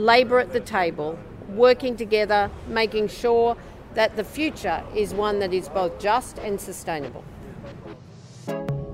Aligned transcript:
labour 0.00 0.40
at 0.40 0.52
the 0.52 0.60
table, 0.60 1.18
working 1.54 1.96
together, 1.96 2.50
making 2.68 3.08
sure 3.08 3.56
that 3.94 4.16
the 4.16 4.24
future 4.24 4.82
is 4.94 5.12
one 5.12 5.38
that 5.40 5.52
is 5.52 5.68
both 5.68 5.98
just 5.98 6.38
and 6.38 6.60
sustainable. 6.60 7.24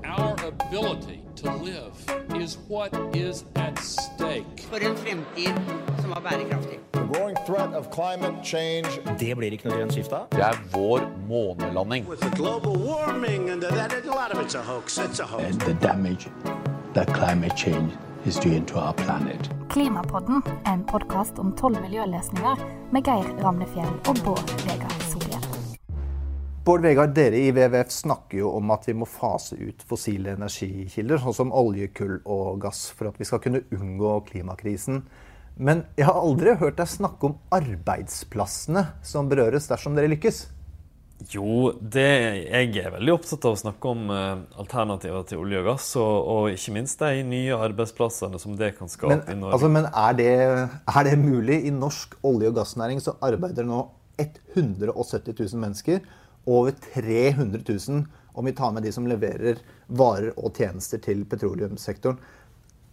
Our 0.03 0.35
ability 0.45 1.21
to 1.37 1.51
live 1.55 1.93
is 2.35 2.57
what 2.67 2.93
is 3.15 3.45
at 3.55 3.77
stake. 3.79 4.59
For 4.69 4.79
en 4.79 4.95
fremtid 4.97 5.53
som 6.01 6.09
var 6.09 6.19
bærekraftig. 6.19 6.79
The 6.91 7.07
growing 7.13 7.37
threat 7.45 7.73
of 7.73 7.91
climate 7.91 8.43
change 8.43 8.87
Det 9.19 9.37
blir 9.37 9.51
ikke 9.51 9.69
noe 9.69 9.77
grønt 9.77 9.93
skifte. 9.93 10.15
Det 10.31 10.39
er 10.39 10.57
vår 10.73 11.01
månelanding. 11.27 12.09
With 12.09 12.21
the 12.21 12.35
global 12.35 12.73
warming 12.89 13.49
and 13.49 13.61
that, 13.61 13.93
a 13.93 14.07
lot 14.07 14.31
of 14.33 14.45
it's 14.45 14.55
a 14.55 14.61
hoax. 14.61 14.97
It's 14.97 15.19
a 15.19 15.25
hoax. 15.25 15.43
and 15.43 15.61
the 15.61 15.73
damage 15.87 16.27
that 16.93 17.07
climate 17.07 17.55
change 17.55 17.91
is 18.27 18.45
into 18.45 18.79
our 18.79 18.93
planet. 18.93 19.49
Klimapodden 19.69 20.41
en 20.65 20.83
podkast 20.83 21.39
om 21.39 21.53
tolv 21.55 21.79
miljøløsninger 21.81 22.63
med 22.91 23.07
Geir 23.07 23.29
Ramnefjell 23.39 23.93
og 24.09 24.19
Bård 24.25 24.51
Vegar 24.65 24.91
Solhjell. 25.07 25.45
Bård 26.67 26.83
Vegar, 26.83 27.07
dere 27.15 27.39
i 27.39 27.53
WWF 27.55 27.93
snakker 27.93 28.41
jo 28.41 28.51
om 28.57 28.73
at 28.75 28.89
vi 28.89 28.97
må 28.99 29.07
fase 29.07 29.55
ut 29.55 29.85
fossile 29.87 30.35
energikilder, 30.35 31.21
sånn 31.23 31.37
som 31.39 31.55
olje, 31.55 31.87
kull 31.95 32.17
og 32.25 32.59
gass, 32.65 32.89
for 32.91 33.07
at 33.07 33.15
vi 33.21 33.29
skal 33.29 33.39
kunne 33.43 33.63
unngå 33.71 34.17
klimakrisen. 34.27 35.05
Men 35.55 35.85
jeg 35.95 36.09
har 36.09 36.19
aldri 36.19 36.57
hørt 36.59 36.81
deg 36.81 36.91
snakke 36.91 37.31
om 37.31 37.39
arbeidsplassene 37.55 38.89
som 39.07 39.31
berøres 39.31 39.71
dersom 39.71 39.95
dere 39.95 40.11
lykkes. 40.11 40.43
Jo, 41.25 41.71
det, 41.81 42.05
jeg 42.45 42.75
er 42.77 42.91
veldig 42.93 43.13
opptatt 43.15 43.45
av 43.49 43.55
å 43.55 43.59
snakke 43.59 43.89
om 43.89 44.11
eh, 44.13 44.43
alternativer 44.61 45.23
til 45.25 45.41
olje 45.41 45.63
og 45.63 45.69
gass, 45.71 45.87
og, 45.97 46.13
og 46.29 46.49
ikke 46.53 46.75
minst 46.75 47.01
de 47.01 47.23
nye 47.25 47.57
arbeidsplassene 47.57 48.37
som 48.41 48.53
det 48.59 48.75
kan 48.77 48.91
skape 48.91 49.15
Men, 49.15 49.23
i 49.33 49.39
Norge. 49.39 49.57
altså, 49.57 49.71
men 49.73 49.89
er, 49.89 50.13
det, 50.19 50.29
er 50.93 51.09
det 51.09 51.15
mulig? 51.17 51.57
I 51.65 51.73
norsk 51.73 52.13
olje- 52.21 52.53
og 52.53 52.59
gassnæring 52.59 53.01
så 53.01 53.17
arbeider 53.25 53.65
nå 53.65 53.81
170 54.21 55.33
000 55.33 55.61
mennesker. 55.65 56.05
Over 56.47 56.77
300 56.93 57.65
000 57.65 58.05
om 58.37 58.45
vi 58.45 58.53
tar 58.53 58.71
med 58.71 58.85
de 58.85 58.93
som 58.93 59.09
leverer 59.09 59.59
varer 59.89 60.35
og 60.37 60.53
tjenester 60.53 61.01
til 61.01 61.25
petroleumssektoren. 61.25 62.21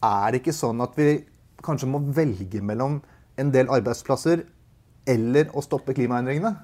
Er 0.05 0.33
det 0.33 0.41
ikke 0.41 0.56
sånn 0.56 0.80
at 0.84 0.97
vi 0.97 1.19
kanskje 1.64 1.92
må 1.92 2.00
velge 2.17 2.64
mellom 2.64 3.02
en 3.41 3.50
del 3.52 3.69
arbeidsplasser 3.72 4.47
eller 5.12 5.52
å 5.52 5.62
stoppe 5.64 5.92
klimaendringene? 5.97 6.56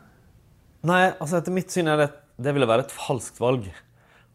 Nei, 0.86 1.10
altså 1.20 1.36
etter 1.36 1.52
mitt 1.52 1.72
syn 1.72 1.90
er 1.92 2.00
det 2.00 2.10
det 2.40 2.54
ville 2.56 2.68
være 2.68 2.86
et 2.86 2.94
falskt 2.94 3.40
valg. 3.42 3.66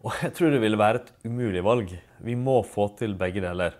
Og 0.05 0.13
jeg 0.21 0.35
tror 0.37 0.53
det 0.53 0.61
ville 0.61 0.77
være 0.77 1.01
et 1.01 1.09
umulig 1.25 1.63
valg. 1.65 1.95
Vi 2.21 2.35
må 2.37 2.59
få 2.69 2.91
til 2.99 3.15
begge 3.17 3.41
deler. 3.41 3.73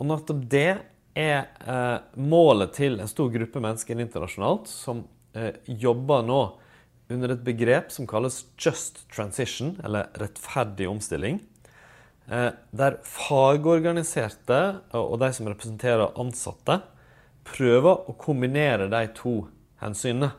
Og 0.00 0.08
nettopp 0.08 0.40
det 0.50 0.70
er 1.12 1.50
eh, 1.60 1.98
målet 2.16 2.72
til 2.78 2.96
en 2.96 3.10
stor 3.10 3.28
gruppe 3.34 3.60
mennesker 3.60 4.00
internasjonalt 4.00 4.70
som 4.72 5.04
eh, 5.36 5.60
jobber 5.68 6.24
nå 6.24 6.40
under 7.12 7.34
et 7.34 7.44
begrep 7.44 7.92
som 7.92 8.08
kalles 8.08 8.38
just 8.56 9.02
transition, 9.12 9.74
eller 9.84 10.08
rettferdig 10.16 10.88
omstilling. 10.88 11.42
Eh, 12.32 12.48
der 12.72 13.00
fagorganiserte 13.04 14.62
og 14.96 15.18
de 15.20 15.28
som 15.36 15.52
representerer 15.52 16.16
ansatte, 16.16 16.80
prøver 17.44 18.08
å 18.08 18.16
kombinere 18.16 18.88
de 18.88 19.04
to 19.18 19.42
hensynene. 19.82 20.32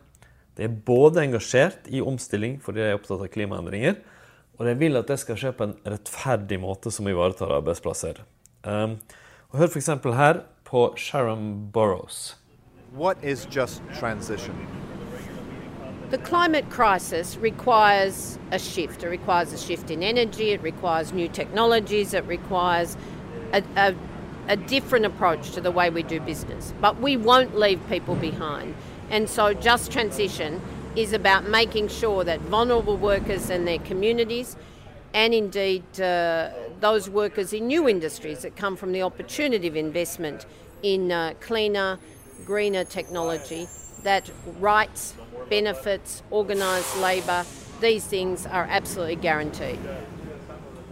De 0.58 0.68
er 0.68 0.76
både 0.86 1.24
engasjert 1.24 1.88
i 1.90 2.02
omstilling 2.02 2.60
fordi 2.62 2.84
de 2.84 2.92
er 2.92 3.00
opptatt 3.00 3.24
av 3.24 3.32
klimaendringer, 3.34 3.98
og 4.60 4.68
de 4.70 4.76
vil 4.78 5.00
at 5.00 5.10
det 5.10 5.18
skal 5.22 5.40
skje 5.40 5.52
på 5.58 5.68
en 5.70 5.76
rettferdig 5.90 6.60
måte 6.62 6.94
som 6.94 7.10
ivaretar 7.10 7.56
arbeidsplasser. 7.56 8.22
Um, 8.64 9.00
og 9.50 9.60
Hør 9.60 9.74
f.eks. 9.74 9.90
her 10.18 10.44
på 10.70 10.94
Sharon 10.98 11.70
Burrows. 11.74 12.36
What 12.96 13.18
is 13.24 13.48
just 13.56 13.82
transition? 14.00 14.56
The 16.12 16.20
climate 16.20 16.70
crisis 16.70 17.38
requires 17.38 18.38
a 18.52 18.60
shift. 18.60 19.04
It 19.04 19.10
requires 19.10 19.52
a 19.52 19.58
shift 19.58 19.90
in 19.90 20.04
energy, 20.04 20.52
it 20.52 20.62
requires 20.62 21.12
new 21.12 21.28
technologies, 21.28 22.14
it 22.14 22.24
requires 22.28 22.96
a, 23.52 23.64
a, 23.76 23.96
a 24.48 24.56
different 24.56 25.08
approach 25.08 25.52
to 25.52 25.62
the 25.62 25.72
way 25.72 25.90
we 25.90 26.04
do 26.04 26.20
business. 26.20 26.72
But 26.80 27.02
we 27.02 27.18
won't 27.18 27.58
leave 27.58 27.80
people 27.90 28.14
behind. 28.14 28.76
And 29.10 29.30
so, 29.30 29.54
just 29.54 29.92
transition 29.92 30.62
is 30.96 31.14
about 31.14 31.48
making 31.48 31.88
sure 31.88 32.24
that 32.24 32.40
vulnerable 32.42 32.98
workers 32.98 33.50
and 33.50 33.68
their 33.68 33.80
communities, 33.80 34.56
and 35.14 35.34
indeed 35.34 35.84
uh, 36.00 36.50
those 36.80 37.10
workers 37.10 37.54
in 37.54 37.68
new 37.68 37.88
industries 37.88 38.42
that 38.42 38.56
come 38.56 38.76
from 38.76 38.92
the 38.92 39.02
opportunity 39.02 39.68
of 39.68 39.76
investment 39.76 40.46
in 40.82 41.12
uh, 41.12 41.34
cleaner, 41.40 42.00
greener 42.46 42.84
technology, 42.84 43.68
that 44.04 44.30
rights, 44.60 45.16
benefits, 45.50 46.24
organised 46.32 46.98
labour, 46.98 47.46
these 47.80 48.06
things 48.06 48.46
are 48.46 48.68
absolutely 48.70 49.16
guaranteed. 49.16 49.80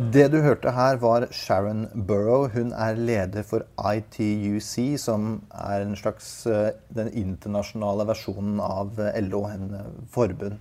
Det 0.02 0.24
du 0.34 0.40
hørte 0.42 0.72
her, 0.74 0.98
var 0.98 1.28
Sharon 1.30 1.84
Burrow. 1.94 2.48
Hun 2.50 2.72
er 2.74 2.98
leder 2.98 3.44
for 3.46 3.68
ITUC, 3.78 4.98
som 4.98 5.44
er 5.54 5.84
en 5.84 5.94
slags 6.00 6.48
eh, 6.50 6.72
den 6.90 7.12
internasjonale 7.14 8.08
versjonen 8.10 8.58
av 8.66 8.98
LO, 9.28 9.44
en 9.46 9.76
forbund. 10.10 10.58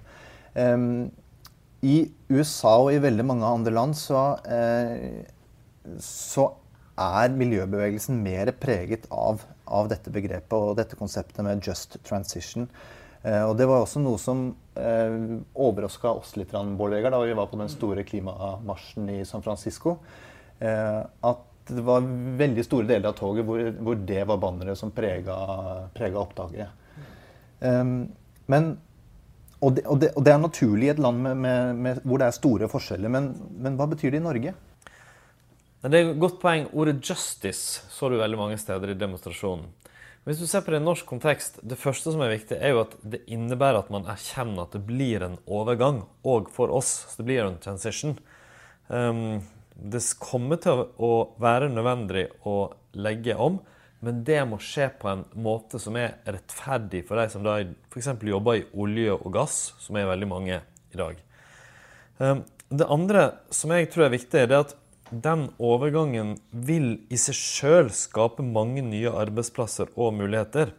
I 1.81 1.97
USA 2.29 2.75
og 2.83 2.93
i 2.93 3.01
veldig 3.01 3.25
mange 3.25 3.49
andre 3.49 3.73
land 3.73 3.97
så, 3.97 4.25
eh, 4.45 5.25
så 6.05 6.51
er 7.01 7.33
miljøbevegelsen 7.33 8.21
mer 8.21 8.53
preget 8.61 9.07
av, 9.09 9.47
av 9.65 9.89
dette 9.89 10.13
begrepet 10.13 10.53
og 10.59 10.77
dette 10.77 10.99
konseptet 11.01 11.41
med 11.47 11.65
just 11.65 11.97
transition. 12.05 12.69
Eh, 13.23 13.43
og 13.45 13.57
Det 13.57 13.69
var 13.69 13.85
også 13.85 14.03
noe 14.05 14.21
som 14.21 14.51
eh, 14.75 15.15
overraska 15.55 16.11
oss 16.11 16.37
litt 16.37 16.53
Bård 16.53 16.91
Vegard, 16.91 17.13
da 17.13 17.21
vi 17.25 17.35
var 17.35 17.47
på 17.47 17.59
den 17.61 17.69
store 17.69 18.05
klimamarsjen 18.05 19.09
i 19.11 19.25
San 19.25 19.43
Francisco. 19.43 19.99
Eh, 20.59 21.01
at 21.21 21.47
det 21.71 21.83
var 21.87 22.05
veldig 22.37 22.65
store 22.65 22.87
deler 22.89 23.13
av 23.13 23.19
toget 23.19 23.47
hvor, 23.47 23.63
hvor 23.79 23.99
det 24.07 24.23
var 24.27 24.41
banneret 24.43 24.79
som 24.79 24.91
prega, 24.95 25.37
prega 25.95 26.19
opptaket. 26.19 26.79
Um, 27.61 28.09
men, 28.51 28.73
og, 29.61 29.77
det, 29.77 29.85
og, 29.87 30.01
det, 30.01 30.11
og 30.17 30.25
det 30.27 30.33
er 30.33 30.41
naturlig 30.43 30.89
i 30.89 30.93
et 30.95 31.03
land 31.03 31.21
med, 31.23 31.37
med, 31.39 31.77
med, 31.77 32.01
hvor 32.03 32.21
det 32.21 32.27
er 32.27 32.37
store 32.37 32.71
forskjeller. 32.73 33.13
Men, 33.13 33.31
men 33.61 33.79
hva 33.79 33.87
betyr 33.91 34.15
det 34.15 34.23
i 34.23 34.25
Norge? 34.25 34.55
Det 35.81 35.97
er 35.97 36.11
et 36.11 36.21
godt 36.21 36.41
poeng. 36.43 36.67
Ordet 36.77 36.99
'justice' 37.01 37.87
så 37.89 38.11
du 38.11 38.19
veldig 38.21 38.41
mange 38.41 38.59
steder 38.61 38.93
i 38.93 38.99
demonstrasjonen. 38.99 39.69
Hvis 40.31 40.39
du 40.39 40.47
ser 40.47 40.63
på 40.63 40.71
det 40.71 40.79
i 40.79 40.85
norsk 40.87 41.09
kontekst, 41.11 41.57
det 41.67 41.75
første 41.75 42.13
som 42.15 42.21
er 42.23 42.31
viktig, 42.31 42.55
er 42.55 42.71
jo 42.71 42.85
at 42.85 42.93
det 43.03 43.19
innebærer 43.35 43.81
at 43.81 43.89
man 43.91 44.05
erkjenner 44.07 44.63
at 44.63 44.77
det 44.77 44.85
blir 44.87 45.25
en 45.27 45.33
overgang, 45.51 46.05
òg 46.23 46.53
for 46.55 46.71
oss. 46.71 46.93
Så 47.11 47.19
det 47.19 47.27
blir 47.27 47.43
en 47.43 47.57
transition. 47.59 48.13
Um, 48.87 49.41
det 49.75 50.05
kommer 50.23 50.61
til 50.63 50.85
å 51.03 51.11
være 51.43 51.73
nødvendig 51.73 52.29
å 52.47 52.55
legge 52.95 53.35
om, 53.43 53.59
men 54.07 54.21
det 54.29 54.39
må 54.47 54.61
skje 54.63 54.87
på 55.03 55.11
en 55.11 55.27
måte 55.35 55.83
som 55.83 55.99
er 55.99 56.21
rettferdig 56.23 57.03
for 57.09 57.19
de 57.19 57.27
som 57.35 57.43
da 57.43 57.59
f.eks. 57.91 58.13
jobber 58.31 58.61
i 58.61 58.65
olje 58.71 59.19
og 59.19 59.35
gass, 59.35 59.59
som 59.83 59.99
er 59.99 60.13
veldig 60.13 60.31
mange 60.31 60.61
i 60.63 61.03
dag. 61.03 61.19
Um, 62.23 62.47
det 62.71 62.87
andre 62.87 63.27
som 63.51 63.75
jeg 63.75 63.91
tror 63.91 64.07
er 64.07 64.15
viktig, 64.15 64.47
er 64.47 64.61
at 64.63 64.79
den 65.11 65.49
overgangen 65.59 66.37
vil 66.51 66.93
i 67.11 67.19
seg 67.19 67.37
sjøl 67.37 67.91
skape 67.95 68.45
mange 68.47 68.83
nye 68.87 69.11
arbeidsplasser 69.11 69.91
og 69.97 70.15
muligheter. 70.19 70.73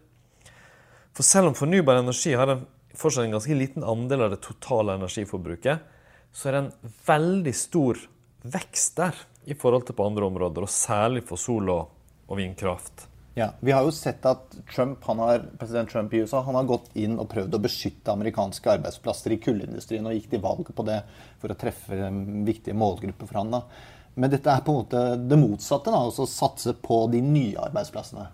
For 1.12 1.28
selv 1.28 1.52
om 1.52 1.58
fornybar 1.58 2.00
energi 2.00 2.34
har 2.40 2.54
en, 2.54 2.66
fortsatt 2.96 3.28
en 3.28 3.36
ganske 3.36 3.58
liten 3.58 3.84
andel 3.84 4.28
av 4.28 4.34
det 4.36 4.42
totale 4.46 4.96
energiforbruket, 5.00 5.84
så 6.32 6.48
er 6.48 6.56
det 6.56 6.64
en 6.64 6.96
veldig 7.08 7.56
stor 7.58 8.00
vekst 8.42 8.98
der 8.98 9.18
i 9.52 9.58
forhold 9.58 9.88
til 9.88 9.98
på 9.98 10.06
andre 10.08 10.28
områder, 10.30 10.64
og 10.64 10.72
særlig 10.72 11.26
for 11.28 11.42
sol 11.42 11.70
og, 11.74 11.90
og 12.28 12.40
vindkraft. 12.40 13.08
Ja, 13.36 13.54
Vi 13.60 13.72
har 13.72 13.86
jo 13.88 13.94
sett 13.96 14.26
at 14.28 14.58
Trump, 14.74 15.06
har, 15.08 15.46
president 15.60 15.90
Trump 15.90 16.14
i 16.14 16.20
USA 16.20 16.42
han 16.44 16.58
har 16.58 16.68
gått 16.68 16.90
inn 17.00 17.16
og 17.20 17.30
prøvd 17.32 17.56
å 17.56 17.62
beskytte 17.64 18.12
amerikanske 18.12 18.74
arbeidsplasser 18.74 19.32
i 19.32 19.40
kullindustrien 19.40 20.08
og 20.08 20.18
gikk 20.18 20.34
til 20.34 20.44
valg 20.44 20.68
på 20.76 20.86
det 20.88 21.00
for 21.40 21.54
å 21.54 21.58
treffe 21.60 22.12
viktige 22.48 22.76
målgrupper 22.76 23.30
for 23.30 23.40
han. 23.40 23.56
da. 23.56 23.64
Men 24.16 24.32
dette 24.32 24.52
er 24.52 24.64
på 24.66 24.74
en 24.74 24.82
måte 24.82 25.02
det 25.16 25.40
motsatte, 25.40 25.92
da, 25.92 26.04
altså 26.04 26.28
satse 26.28 26.74
på 26.84 27.06
de 27.14 27.22
nye 27.24 27.60
arbeidsplassene. 27.64 28.28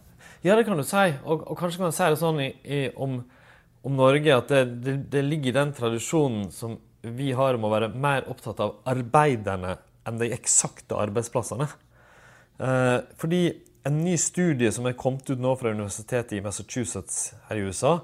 Ja, 0.45 0.55
det 0.55 0.65
kan 0.65 0.77
du 0.77 0.85
si. 0.85 1.09
Og, 1.25 1.43
og 1.43 1.57
kanskje 1.59 1.81
kan 1.81 1.89
man 1.89 1.97
si 1.97 2.09
det 2.13 2.21
sånn 2.21 2.41
i, 2.41 2.49
i, 2.65 2.81
om, 2.95 3.19
om, 3.83 3.97
Norge 3.97 4.37
at 4.37 4.53
det, 4.53 4.63
det, 4.85 4.97
det, 5.13 5.23
ligger 5.25 5.51
i 5.51 5.57
den 5.59 5.73
tradisjonen 5.77 6.49
som 6.53 6.77
vi 7.01 7.31
har 7.37 7.57
om 7.57 7.67
å 7.67 7.71
være 7.71 7.91
mer 7.93 8.27
opptatt 8.31 8.61
av 8.63 8.77
arbeiderne 8.89 9.77
enn 10.07 10.19
de 10.21 10.31
eksakte 10.33 10.97
arbeidsplassene. 10.97 11.69
Eh, 12.63 12.97
fordi 13.21 13.41
en 13.87 14.01
ny 14.03 14.17
studie 14.19 14.71
som 14.73 14.87
er 14.89 14.97
kommet 14.99 15.29
ut 15.29 15.41
nå 15.41 15.53
fra 15.59 15.71
universitetet 15.75 16.39
i 16.39 16.43
Massachusetts 16.43 17.35
her 17.49 17.59
i 17.59 17.67
USA, 17.69 17.99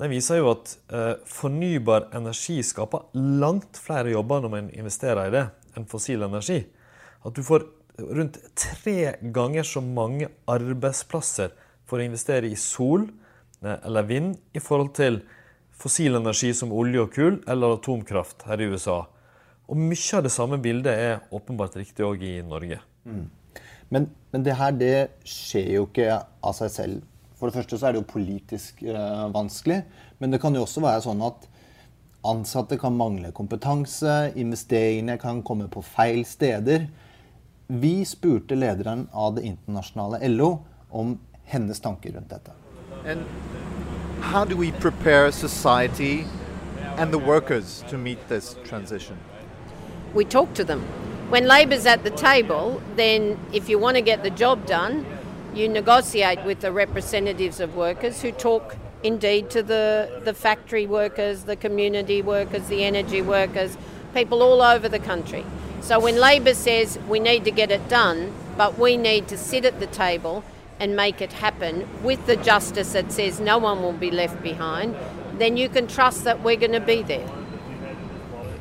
den 0.00 0.12
viser 0.14 0.38
jo 0.40 0.52
at 0.54 0.76
eh, 0.94 1.14
fornybar 1.28 2.08
energi 2.16 2.60
skaper 2.64 3.10
langt 3.18 3.80
flere 3.82 4.14
jobber 4.14 4.44
når 4.44 4.52
man 4.54 4.70
investerer 4.72 5.28
i 5.28 5.34
det, 5.34 5.48
enn 5.76 5.88
fossil 5.90 6.22
energi 6.24 6.62
at 7.26 7.36
du 7.36 7.42
får 7.44 7.66
rundt 8.00 8.38
tre 8.56 9.16
ganger 9.34 9.66
så 9.66 9.82
mange 9.84 10.30
arbeidsplasser 10.48 11.52
for 11.88 12.00
å 12.00 12.06
investere 12.06 12.48
i 12.48 12.58
sol 12.58 13.08
eh, 13.64 13.76
eller 13.76 14.08
vind 14.08 14.36
i 14.56 14.62
forhold 14.62 14.94
til 14.96 15.20
fossil 15.80 16.18
energi 16.20 16.52
som 16.56 16.72
olje 16.76 17.02
og 17.04 17.12
kull 17.14 17.40
eller 17.50 17.76
atomkraft 17.76 18.46
her 18.48 18.60
i 18.60 18.70
USA. 18.72 19.02
Og 19.70 19.78
mye 19.78 20.16
av 20.18 20.24
det 20.26 20.32
samme 20.34 20.58
bildet 20.62 20.96
er 20.96 21.20
åpenbart 21.34 21.76
riktig 21.78 22.04
òg 22.06 22.24
i 22.26 22.40
Norge. 22.46 22.80
Mm. 23.04 23.28
Men, 23.90 24.08
men, 24.30 24.42
det 24.46 24.56
her 24.58 24.74
det 24.74 24.96
skjer 25.26 25.76
jo 25.76 25.86
ikke 25.88 26.18
av 26.18 26.56
seg 26.58 26.72
selv. 26.74 27.06
For 27.38 27.48
det 27.48 27.56
første 27.56 27.78
så 27.78 27.88
er 27.88 27.94
det 27.94 28.02
jo 28.02 28.10
politisk 28.10 28.82
eh, 28.84 29.24
vanskelig. 29.34 29.80
Men 30.20 30.34
det 30.34 30.40
kan 30.42 30.54
jo 30.54 30.64
også 30.66 30.82
være 30.84 31.04
sånn 31.06 31.22
at 31.26 31.46
ansatte 32.30 32.76
kan 32.80 32.96
mangle 32.98 33.30
kompetanse, 33.32 34.34
investeringene 34.38 35.16
kan 35.20 35.40
komme 35.46 35.70
på 35.72 35.82
feil 35.86 36.20
steder. 36.28 36.84
Vi 37.72 38.04
spurte 38.04 38.54
lederen 38.54 39.08
av 39.12 39.34
det 39.34 39.42
internasjonale 39.42 40.28
LO 40.28 40.58
om 40.90 41.18
hennes 41.44 41.80
tanker 41.80 42.12
rundt 42.12 42.30
dette. 42.30 42.50
And 43.06 43.20
how 44.20 44.44
do 44.44 44.56
we 44.56 44.72
prepare 44.72 45.32
society 45.32 46.24
and 46.98 47.12
the 47.12 47.18
workers 47.18 47.84
to 47.90 47.98
meet 47.98 48.18
this 48.28 48.56
transition? 48.68 49.16
We 50.14 50.24
talk 50.24 50.54
to 50.54 50.64
them. 50.64 50.80
When 51.30 51.46
Labor's 51.46 51.86
at 51.86 52.02
the 52.02 52.10
table, 52.10 52.82
then 52.96 53.38
if 53.52 53.68
you 53.68 53.78
want 53.78 53.96
to 53.96 54.02
get 54.02 54.24
the 54.24 54.30
job 54.30 54.66
done, 54.66 55.06
you 55.54 55.68
negotiate 55.68 56.44
with 56.44 56.60
the 56.60 56.72
representatives 56.72 57.60
of 57.60 57.76
workers 57.76 58.20
who 58.22 58.32
talk 58.32 58.76
indeed 59.04 59.48
to 59.50 59.62
the, 59.62 60.08
the 60.24 60.34
factory 60.34 60.86
workers, 60.86 61.44
the 61.44 61.56
community 61.56 62.20
workers, 62.20 62.66
the 62.66 62.82
energy 62.82 63.22
workers, 63.22 63.76
people 64.12 64.42
all 64.42 64.60
over 64.60 64.88
the 64.88 64.98
country. 64.98 65.44
So 65.80 65.98
when 65.98 66.16
Labor 66.16 66.54
says 66.54 66.98
we 67.08 67.20
need 67.20 67.44
to 67.44 67.50
get 67.50 67.70
it 67.70 67.88
done, 67.88 68.32
but 68.56 68.78
we 68.78 68.96
need 68.96 69.28
to 69.28 69.38
sit 69.38 69.64
at 69.64 69.80
the 69.80 69.86
table 69.86 70.44
and 70.78 70.94
make 70.94 71.20
it 71.20 71.32
happen 71.32 71.88
with 72.02 72.24
the 72.26 72.36
justice 72.36 72.92
that 72.92 73.10
says 73.12 73.40
no 73.40 73.58
one 73.58 73.82
will 73.82 73.92
be 73.92 74.10
left 74.10 74.42
behind, 74.42 74.94
then 75.38 75.56
you 75.56 75.68
can 75.68 75.86
trust 75.86 76.24
that 76.24 76.42
we're 76.42 76.56
going 76.56 76.72
to 76.72 76.80
be 76.80 77.02
there. 77.02 77.28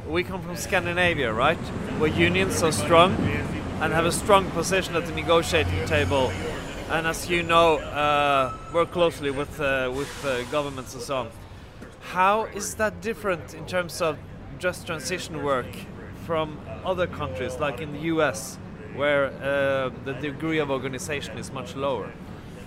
We 0.07 0.23
come 0.23 0.41
from 0.41 0.55
Scandinavia, 0.55 1.31
right? 1.31 1.57
Where 1.99 2.09
unions 2.09 2.63
are 2.63 2.71
strong 2.71 3.13
and 3.81 3.93
have 3.93 4.05
a 4.05 4.11
strong 4.11 4.49
position 4.51 4.95
at 4.95 5.05
the 5.05 5.13
negotiating 5.13 5.85
table. 5.85 6.31
And 6.89 7.05
as 7.05 7.29
you 7.29 7.43
know, 7.43 7.77
uh, 7.77 8.53
work 8.73 8.91
closely 8.91 9.29
with 9.29 9.59
uh, 9.59 9.91
with 9.95 10.25
uh, 10.25 10.43
governments 10.45 10.95
and 10.95 11.03
so 11.03 11.17
on. 11.17 11.29
How 12.11 12.45
is 12.45 12.75
that 12.75 13.01
different 13.01 13.53
in 13.53 13.65
terms 13.67 14.01
of 14.01 14.17
just 14.57 14.87
transition 14.87 15.43
work 15.43 15.67
from 16.29 16.59
other 16.85 17.07
countries, 17.07 17.57
like 17.57 17.81
in 17.81 17.91
the 17.91 18.01
U.S., 18.13 18.59
where 18.93 19.31
uh, 19.41 19.89
the 20.05 20.13
degree 20.13 20.59
of 20.59 20.69
organization 20.69 21.39
is 21.39 21.51
much 21.51 21.75
lower? 21.75 22.13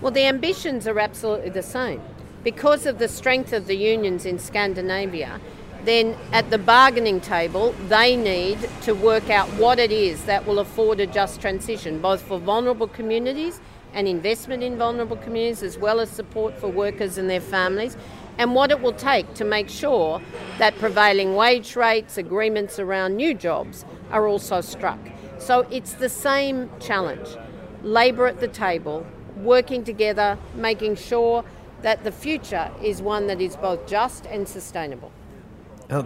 Well, 0.01 0.11
the 0.11 0.25
ambitions 0.25 0.85
are 0.85 0.99
absolutely 0.99 1.49
the 1.49 1.63
same. 1.63 2.01
Because 2.43 2.85
of 2.85 2.99
the 2.99 3.07
strength 3.07 3.53
of 3.53 3.67
the 3.67 3.77
unions 3.77 4.25
in 4.25 4.37
Scandinavia, 4.37 5.39
then 5.85 6.17
at 6.33 6.49
the 6.49 6.57
bargaining 6.57 7.21
table, 7.21 7.73
they 7.87 8.17
need 8.17 8.57
to 8.81 8.91
work 8.91 9.29
out 9.29 9.47
what 9.51 9.79
it 9.79 9.93
is 9.93 10.25
that 10.25 10.45
will 10.45 10.59
afford 10.59 10.99
a 10.99 11.07
just 11.07 11.39
transition, 11.39 12.01
both 12.01 12.21
for 12.21 12.39
vulnerable 12.39 12.89
communities 12.89 13.61
and 13.93 14.09
investment 14.09 14.61
in 14.61 14.77
vulnerable 14.77 15.15
communities, 15.15 15.63
as 15.63 15.77
well 15.77 16.01
as 16.01 16.09
support 16.09 16.53
for 16.57 16.67
workers 16.67 17.17
and 17.17 17.29
their 17.29 17.39
families, 17.39 17.95
and 18.37 18.55
what 18.55 18.71
it 18.71 18.81
will 18.81 18.93
take 18.93 19.33
to 19.35 19.45
make 19.45 19.69
sure 19.69 20.21
that 20.57 20.77
prevailing 20.79 21.35
wage 21.35 21.75
rates, 21.75 22.17
agreements 22.17 22.79
around 22.79 23.15
new 23.15 23.33
jobs 23.33 23.85
are 24.11 24.27
also 24.27 24.61
struck. 24.61 24.99
So 25.39 25.65
it's 25.71 25.93
the 25.93 26.09
same 26.09 26.69
challenge 26.79 27.37
labour 27.83 28.27
at 28.27 28.39
the 28.39 28.47
table, 28.47 29.05
working 29.43 29.83
together, 29.83 30.37
making 30.55 30.95
sure 30.95 31.43
that 31.81 32.03
the 32.03 32.11
future 32.11 32.71
is 32.81 33.01
one 33.01 33.27
that 33.27 33.41
is 33.41 33.55
both 33.57 33.85
just 33.87 34.25
and 34.25 34.47
sustainable. 34.47 35.11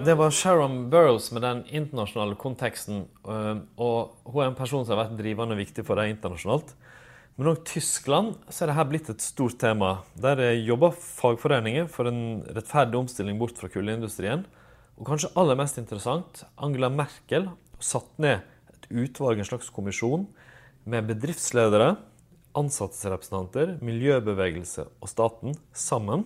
Det 0.05 0.15
var 0.15 0.31
Sharon 0.31 0.89
Burrows 0.89 1.31
med 1.31 1.41
den 1.41 1.63
internasjonale 1.69 2.35
konteksten. 2.35 3.05
Eh, 3.27 3.57
og 3.77 4.09
Hun 4.25 4.43
er 4.43 4.47
en 4.47 4.55
person 4.55 4.85
som 4.85 4.97
har 4.97 5.05
vært 5.05 5.19
drivende 5.19 5.55
viktig 5.55 5.85
for 5.85 5.95
det 5.95 6.09
internasjonalt. 6.09 6.73
Men 7.37 7.51
òg 7.51 7.59
Tyskland 7.69 8.33
så 8.49 8.65
er 8.65 8.71
dette 8.71 8.85
blitt 8.89 9.09
et 9.13 9.21
stort 9.21 9.59
tema. 9.61 9.99
Der 10.17 10.41
jobber 10.57 10.95
fagforeninger 10.97 11.85
for 11.93 12.09
en 12.09 12.41
rettferdig 12.49 12.97
omstilling 12.97 13.37
bort 13.37 13.59
fra 13.59 13.69
kullindustrien. 13.69 14.41
Og 14.97 15.05
kanskje 15.05 15.29
aller 15.37 15.59
mest 15.59 15.77
interessant, 15.77 16.41
Angela 16.57 16.89
Merkel 16.89 17.45
satt 17.77 18.09
ned 18.17 18.41
et 18.73 18.89
utvalg, 18.89 19.37
en 19.37 19.49
slags 19.51 19.69
kommisjon, 19.69 20.25
med 20.89 21.05
bedriftsledere, 21.11 21.93
ansattesrepresentanter, 22.57 23.75
miljøbevegelse 23.85 24.87
og 24.89 25.11
staten 25.11 25.53
sammen 25.77 26.25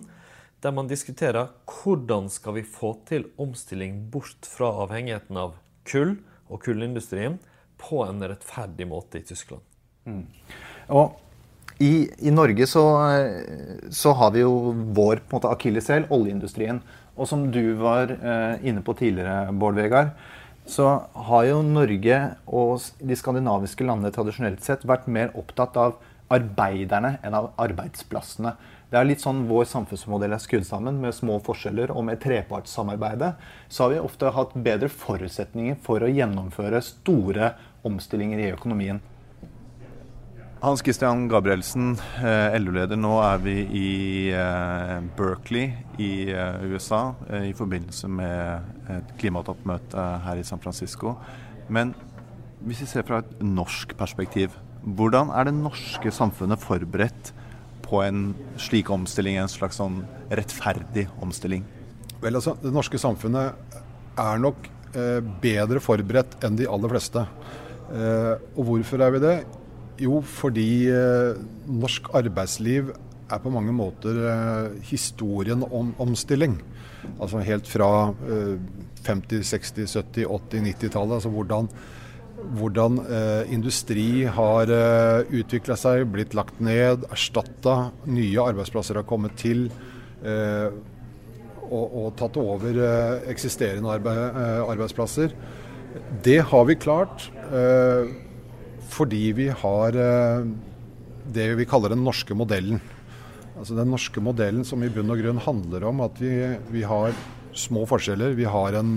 der 0.62 0.72
man 0.72 0.88
diskuterer 0.88 1.50
hvordan 1.66 2.28
skal 2.30 2.56
vi 2.56 2.62
få 2.64 2.94
til 3.08 3.26
omstilling 3.40 3.98
bort 4.14 4.46
fra 4.46 4.70
avhengigheten 4.84 5.36
av 5.36 5.56
kull 5.88 6.16
og 6.48 6.62
kullindustrien 6.64 7.40
på 7.82 8.04
en 8.06 8.22
rettferdig 8.22 8.86
måte 8.88 9.18
i 9.18 9.26
Tyskland. 9.26 9.60
Mm. 10.06 10.24
Og 10.92 11.18
i, 11.82 12.06
i 12.22 12.30
Norge 12.30 12.66
så, 12.68 12.84
så, 13.90 14.12
har 14.18 14.34
vi 14.34 14.44
jo 14.44 14.52
vår 14.94 15.24
på 15.30 15.40
akilleshæl, 15.50 16.06
oljeindustrien. 16.12 16.82
Og 17.16 17.28
som 17.28 17.48
du 17.52 17.74
var 17.80 18.12
eh, 18.12 18.62
inne 18.68 18.84
på 18.84 18.94
tidligere, 18.96 19.52
Bård 19.52 19.76
Vegard, 19.80 20.12
så 20.68 21.02
har 21.26 21.48
jo 21.48 21.62
Norge 21.66 22.18
og 22.46 22.84
de 23.02 23.18
skandinaviske 23.18 23.84
landene 23.84 24.12
tradisjonelt 24.14 24.62
sett 24.64 24.86
vært 24.86 25.08
mer 25.10 25.32
opptatt 25.38 25.76
av 25.80 25.98
arbeiderne 26.32 27.16
enn 27.26 27.34
av 27.36 27.50
arbeidsplassene. 27.60 28.54
Det 28.92 29.00
er 29.00 29.08
litt 29.08 29.24
sånn 29.24 29.46
vår 29.48 29.66
samfunnsmodell 29.70 30.36
er 30.36 30.40
skrudd 30.40 30.66
sammen, 30.68 31.00
med 31.00 31.16
små 31.16 31.38
forskjeller 31.44 31.92
og 31.94 32.04
med 32.08 32.20
trepartssamarbeidet. 32.22 33.32
Så 33.72 33.86
har 33.86 33.94
vi 33.94 34.02
ofte 34.04 34.32
hatt 34.36 34.52
bedre 34.64 34.90
forutsetninger 34.92 35.78
for 35.84 36.04
å 36.04 36.10
gjennomføre 36.12 36.82
store 36.84 37.54
omstillinger 37.88 38.44
i 38.44 38.52
økonomien. 38.52 39.00
Hans 40.62 40.78
Christian 40.78 41.24
Gabrielsen, 41.26 41.96
eh, 42.22 42.54
LO-leder. 42.62 42.94
Nå 42.94 43.16
er 43.18 43.40
vi 43.42 43.54
i 43.66 43.86
eh, 44.30 44.98
Berkeley 45.18 45.72
i 45.98 46.28
eh, 46.30 46.66
USA 46.70 47.16
i 47.42 47.50
forbindelse 47.58 48.06
med 48.06 48.92
et 48.94 49.08
klimatoppmøte 49.18 50.04
her 50.22 50.38
i 50.38 50.44
San 50.46 50.60
Francisco. 50.62 51.16
Men 51.66 51.90
hvis 52.62 52.84
vi 52.84 52.86
ser 52.92 53.02
fra 53.08 53.18
et 53.24 53.32
norsk 53.42 53.96
perspektiv, 53.98 54.54
hvordan 54.86 55.32
er 55.34 55.48
det 55.48 55.56
norske 55.56 56.12
samfunnet 56.14 56.62
forberedt 56.62 57.32
på 57.82 57.98
en 58.04 58.28
slik 58.54 58.92
omstilling, 58.94 59.40
en 59.42 59.50
slags 59.50 59.80
sånn 59.82 60.04
rettferdig 60.30 61.08
omstilling? 61.26 61.64
Vel, 62.22 62.38
altså, 62.38 62.54
Det 62.62 62.70
norske 62.70 63.00
samfunnet 63.02 63.74
er 64.14 64.38
nok 64.38 64.70
bedre 65.42 65.82
forberedt 65.82 66.38
enn 66.46 66.54
de 66.54 66.70
aller 66.70 66.94
fleste. 66.94 67.26
Og 67.90 68.62
hvorfor 68.68 69.02
er 69.02 69.16
vi 69.16 69.22
det? 69.26 69.34
Jo, 70.02 70.18
fordi 70.26 70.88
eh, 70.90 71.38
norsk 71.70 72.10
arbeidsliv 72.18 72.90
er 73.32 73.40
på 73.40 73.52
mange 73.54 73.72
måter 73.74 74.18
eh, 74.28 74.78
historien 74.88 75.62
om 75.62 75.92
omstilling. 76.02 76.58
Altså 77.20 77.42
helt 77.42 77.68
fra 77.70 78.12
50-, 79.06 79.42
60-, 79.46 79.86
70-, 79.86 80.26
80-, 80.26 80.64
90-tallet. 80.70 81.18
Altså 81.20 81.32
hvordan 81.32 81.70
hvordan 82.42 82.96
eh, 83.06 83.52
industri 83.54 84.24
har 84.26 84.70
eh, 84.74 85.34
utvikla 85.38 85.76
seg, 85.78 86.08
blitt 86.10 86.34
lagt 86.34 86.58
ned, 86.64 87.06
erstatta. 87.14 87.92
Nye 88.10 88.46
arbeidsplasser 88.50 88.98
har 88.98 89.06
kommet 89.06 89.36
til. 89.38 89.68
Og, 90.22 91.86
og, 91.86 92.08
tatt 92.14 92.36
over 92.38 92.76
eksisterende 93.30 93.90
arbeid, 93.90 94.36
arbeidsplasser. 94.70 95.32
Det 96.22 96.36
har 96.46 96.66
vi 96.68 96.76
klart 96.78 97.24
eh, 97.50 98.12
fordi 98.92 99.24
vi 99.38 99.48
har 99.62 99.98
eh, 99.98 100.46
det 101.32 101.48
vi 101.58 101.68
kaller 101.68 101.94
den 101.94 102.04
norske 102.04 102.36
modellen. 102.36 102.80
Altså 103.56 103.76
Den 103.78 103.92
norske 103.92 104.22
modellen 104.24 104.64
som 104.68 104.82
i 104.82 104.90
bunn 104.92 105.12
og 105.12 105.20
grunn 105.20 105.42
handler 105.42 105.84
om 105.90 106.00
at 106.04 106.18
vi, 106.20 106.32
vi 106.72 106.82
har 106.88 107.12
små 107.56 107.84
forskjeller. 107.88 108.34
Vi 108.38 108.48
har 108.48 108.78
en 108.78 108.96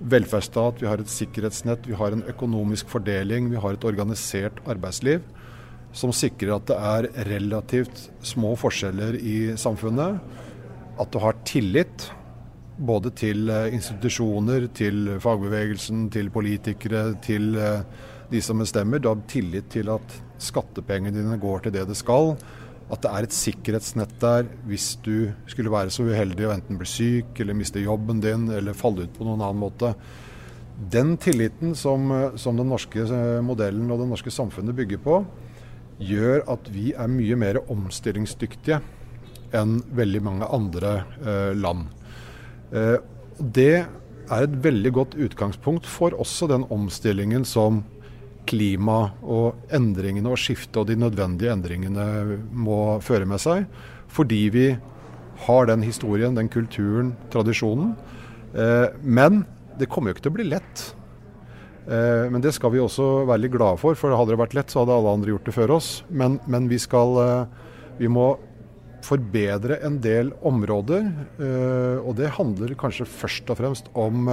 velferdsstat, 0.00 0.82
vi 0.82 0.88
har 0.90 1.00
et 1.00 1.10
sikkerhetsnett, 1.10 1.86
vi 1.88 1.96
har 1.96 2.12
en 2.12 2.26
økonomisk 2.28 2.90
fordeling, 2.92 3.48
vi 3.52 3.62
har 3.62 3.76
et 3.76 3.86
organisert 3.88 4.60
arbeidsliv 4.68 5.24
som 5.96 6.12
sikrer 6.12 6.56
at 6.56 6.66
det 6.68 6.76
er 6.76 7.08
relativt 7.30 8.08
små 8.24 8.52
forskjeller 8.60 9.16
i 9.16 9.38
samfunnet. 9.60 10.20
At 11.00 11.12
du 11.12 11.20
har 11.22 11.38
tillit 11.48 12.10
både 12.76 13.12
til 13.16 13.48
eh, 13.48 13.72
institusjoner, 13.72 14.68
til 14.76 15.16
fagbevegelsen, 15.22 16.10
til 16.12 16.28
politikere, 16.32 17.14
til 17.24 17.56
eh, 17.56 17.80
de 18.30 18.42
som 18.42 18.58
bestemmer. 18.60 19.02
Du 19.02 19.10
har 19.10 19.24
tillit 19.30 19.70
til 19.72 19.90
at 19.92 20.20
skattepengene 20.42 21.16
dine 21.16 21.38
går 21.40 21.66
til 21.66 21.76
det 21.76 21.86
det 21.88 21.98
skal 21.98 22.34
at 22.86 23.02
det 23.02 23.10
er 23.10 23.26
et 23.26 23.34
sikkerhetsnett 23.34 24.12
der 24.22 24.46
hvis 24.68 24.92
du 25.02 25.32
skulle 25.50 25.72
være 25.72 25.90
så 25.90 26.06
uheldig 26.06 26.46
å 26.46 26.52
enten 26.54 26.78
bli 26.78 26.86
syk 26.86 27.40
eller 27.42 27.58
miste 27.58 27.82
jobben 27.82 28.20
din 28.22 28.46
eller 28.54 28.78
falle 28.78 29.06
ut 29.06 29.16
på 29.16 29.26
noen 29.26 29.42
annen 29.42 29.58
måte. 29.58 29.90
Den 30.76 31.16
tilliten 31.18 31.74
som, 31.74 32.12
som 32.38 32.58
den 32.58 32.70
norske 32.70 33.02
eh, 33.02 33.40
modellen 33.42 33.90
og 33.90 34.02
det 34.02 34.08
norske 34.12 34.30
samfunnet 34.30 34.76
bygger 34.76 35.02
på, 35.02 35.18
gjør 35.98 36.44
at 36.52 36.68
vi 36.70 36.90
er 36.92 37.10
mye 37.10 37.38
mer 37.40 37.58
omstillingsdyktige 37.72 38.78
enn 39.56 39.78
veldig 39.96 40.22
mange 40.22 40.50
andre 40.52 40.92
eh, 41.24 41.52
land. 41.58 41.88
Eh, 42.70 42.98
det 43.40 43.72
er 44.26 44.46
et 44.46 44.58
veldig 44.62 44.92
godt 44.94 45.18
utgangspunkt 45.18 45.88
for 45.90 46.14
også 46.14 46.50
den 46.52 46.68
omstillingen 46.70 47.46
som 47.48 47.82
klima 48.46 49.12
og 49.22 49.72
endringene 49.74 50.30
og 50.32 50.40
skiftet 50.40 50.78
og 50.80 50.88
de 50.90 50.96
nødvendige 50.98 51.52
endringene 51.52 52.38
må 52.50 52.98
føre 53.04 53.28
med 53.28 53.42
seg. 53.42 53.66
Fordi 54.12 54.42
vi 54.54 54.68
har 55.46 55.68
den 55.68 55.82
historien, 55.84 56.36
den 56.36 56.48
kulturen, 56.48 57.14
tradisjonen. 57.32 57.94
Eh, 58.56 58.88
men 59.02 59.44
det 59.76 59.90
kommer 59.92 60.10
jo 60.10 60.16
ikke 60.16 60.26
til 60.26 60.34
å 60.34 60.38
bli 60.38 60.48
lett. 60.48 60.84
Eh, 61.86 62.26
men 62.32 62.42
det 62.42 62.54
skal 62.56 62.72
vi 62.72 62.82
også 62.82 63.26
være 63.28 63.44
litt 63.44 63.54
glade 63.54 63.80
for, 63.82 63.98
for 63.98 64.16
hadde 64.16 64.34
det 64.34 64.40
vært 64.40 64.56
lett, 64.56 64.72
så 64.72 64.82
hadde 64.82 64.96
alle 64.96 65.16
andre 65.18 65.34
gjort 65.34 65.48
det 65.48 65.56
før 65.56 65.76
oss. 65.76 65.90
Men, 66.08 66.40
men 66.48 66.70
vi 66.72 66.80
skal 66.82 67.22
eh, 67.22 67.64
Vi 67.96 68.08
må 68.12 68.34
forbedre 69.06 69.78
en 69.86 70.00
del 70.02 70.32
områder. 70.44 71.06
Og 72.02 72.10
det 72.18 72.32
handler 72.34 72.74
kanskje 72.76 73.06
først 73.06 73.52
og 73.52 73.56
fremst 73.60 73.86
om 73.94 74.26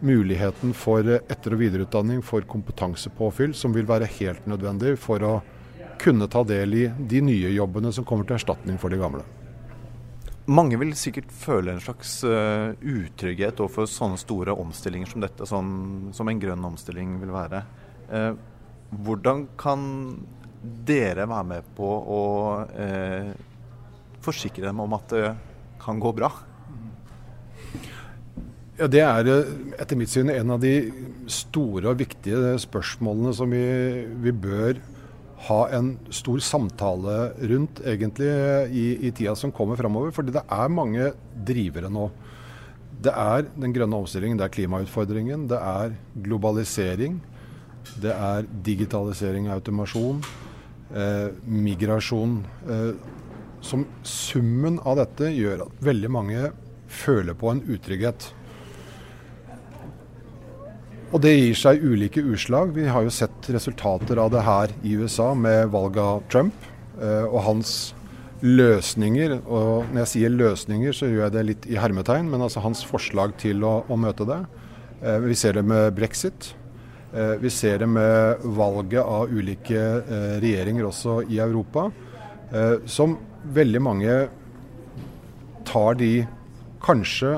muligheten 0.00 0.74
for 0.76 1.04
etter- 1.04 1.54
og 1.56 1.60
videreutdanning 1.60 2.22
for 2.24 2.44
kompetansepåfyll, 2.48 3.54
som 3.54 3.74
vil 3.76 3.88
være 3.88 4.08
helt 4.18 4.46
nødvendig 4.48 4.96
for 5.00 5.24
å 5.26 5.34
kunne 6.00 6.28
ta 6.32 6.42
del 6.48 6.74
i 6.74 6.86
de 6.96 7.20
nye 7.20 7.52
jobbene 7.52 7.92
som 7.92 8.06
kommer 8.08 8.24
til 8.24 8.38
erstatning 8.38 8.80
for 8.80 8.92
de 8.92 9.00
gamle. 9.00 9.24
Mange 10.50 10.78
vil 10.80 10.94
sikkert 10.98 11.30
føle 11.36 11.74
en 11.74 11.82
slags 11.84 12.16
uh, 12.24 12.72
utrygghet 12.80 13.60
overfor 13.60 13.86
sånne 13.90 14.18
store 14.18 14.56
omstillinger 14.56 15.12
som 15.12 15.22
dette, 15.22 15.46
som, 15.46 15.68
som 16.16 16.30
en 16.30 16.40
grønn 16.42 16.64
omstilling 16.72 17.18
vil 17.20 17.34
være. 17.34 17.62
Uh, 18.10 18.32
hvordan 19.04 19.44
kan 19.60 19.84
dere 20.88 21.28
være 21.30 21.48
med 21.52 21.68
på 21.76 21.86
å 21.86 22.22
uh, 22.66 23.30
forsikre 24.24 24.66
dem 24.66 24.82
om 24.82 24.96
at 24.96 25.14
det 25.14 25.34
kan 25.80 26.00
gå 26.02 26.12
bra? 26.16 26.32
Ja, 28.80 28.86
Det 28.88 29.02
er 29.04 29.28
etter 29.76 29.98
mitt 30.00 30.08
syn 30.08 30.30
en 30.32 30.54
av 30.54 30.62
de 30.62 30.72
store 31.28 31.90
og 31.90 31.98
viktige 32.00 32.54
spørsmålene 32.62 33.34
som 33.36 33.52
vi, 33.52 33.60
vi 34.24 34.32
bør 34.32 34.78
ha 35.50 35.58
en 35.76 35.90
stor 36.08 36.40
samtale 36.40 37.16
rundt 37.50 37.82
egentlig 37.84 38.30
i, 38.72 38.86
i 39.04 39.10
tida 39.12 39.34
som 39.36 39.52
kommer 39.52 39.76
framover. 39.76 40.14
Fordi 40.16 40.32
det 40.32 40.44
er 40.48 40.72
mange 40.72 41.10
drivere 41.50 41.92
nå. 41.92 42.06
Det 43.04 43.12
er 43.12 43.44
den 43.52 43.76
grønne 43.76 44.00
omstillingen, 44.00 44.40
det 44.40 44.48
er 44.48 44.56
klimautfordringen, 44.56 45.44
det 45.52 45.60
er 45.60 45.94
globalisering. 46.24 47.20
Det 48.00 48.16
er 48.16 48.48
digitalisering 48.64 49.50
og 49.50 49.58
automasjon. 49.58 50.24
Eh, 50.96 51.28
migrasjon. 51.44 52.40
Eh, 52.64 52.92
som 53.60 53.84
summen 54.08 54.80
av 54.88 55.02
dette 55.04 55.34
gjør 55.36 55.68
at 55.68 55.80
veldig 55.84 56.16
mange 56.16 56.50
føler 56.88 57.36
på 57.36 57.52
en 57.52 57.66
utrygghet. 57.68 58.32
Og 61.10 61.18
det 61.18 61.32
gir 61.34 61.56
seg 61.58 61.80
ulike 61.82 62.22
utslag. 62.22 62.70
Vi 62.76 62.84
har 62.86 63.02
jo 63.02 63.10
sett 63.10 63.48
resultater 63.50 64.20
av 64.22 64.28
det 64.30 64.44
her 64.46 64.70
i 64.86 64.92
USA 64.94 65.32
med 65.34 65.72
valget 65.72 66.04
av 66.04 66.20
Trump 66.30 66.68
eh, 67.02 67.24
og 67.24 67.40
hans 67.48 67.72
løsninger. 68.46 69.40
Og 69.42 69.90
når 69.90 70.04
jeg 70.04 70.10
sier 70.12 70.36
løsninger, 70.36 70.94
så 70.94 71.10
gjør 71.10 71.24
jeg 71.24 71.34
det 71.34 71.44
litt 71.48 71.66
i 71.66 71.80
hermetegn, 71.82 72.30
men 72.30 72.46
altså 72.46 72.62
hans 72.62 72.84
forslag 72.86 73.34
til 73.42 73.66
å, 73.66 73.80
å 73.90 73.98
møte 73.98 74.28
det. 74.28 74.38
Eh, 75.02 75.18
vi 75.26 75.34
ser 75.34 75.58
det 75.58 75.66
med 75.66 75.90
brexit. 75.98 76.52
Eh, 77.10 77.34
vi 77.42 77.50
ser 77.50 77.82
det 77.82 77.90
med 77.90 78.46
valget 78.46 79.02
av 79.02 79.34
ulike 79.34 79.82
regjeringer 80.46 80.92
også 80.92 81.24
i 81.26 81.42
Europa, 81.42 81.90
som 82.90 83.12
veldig 83.54 83.80
mange 83.82 84.14
tar 85.66 85.94
de 86.00 86.24
kanskje 86.82 87.28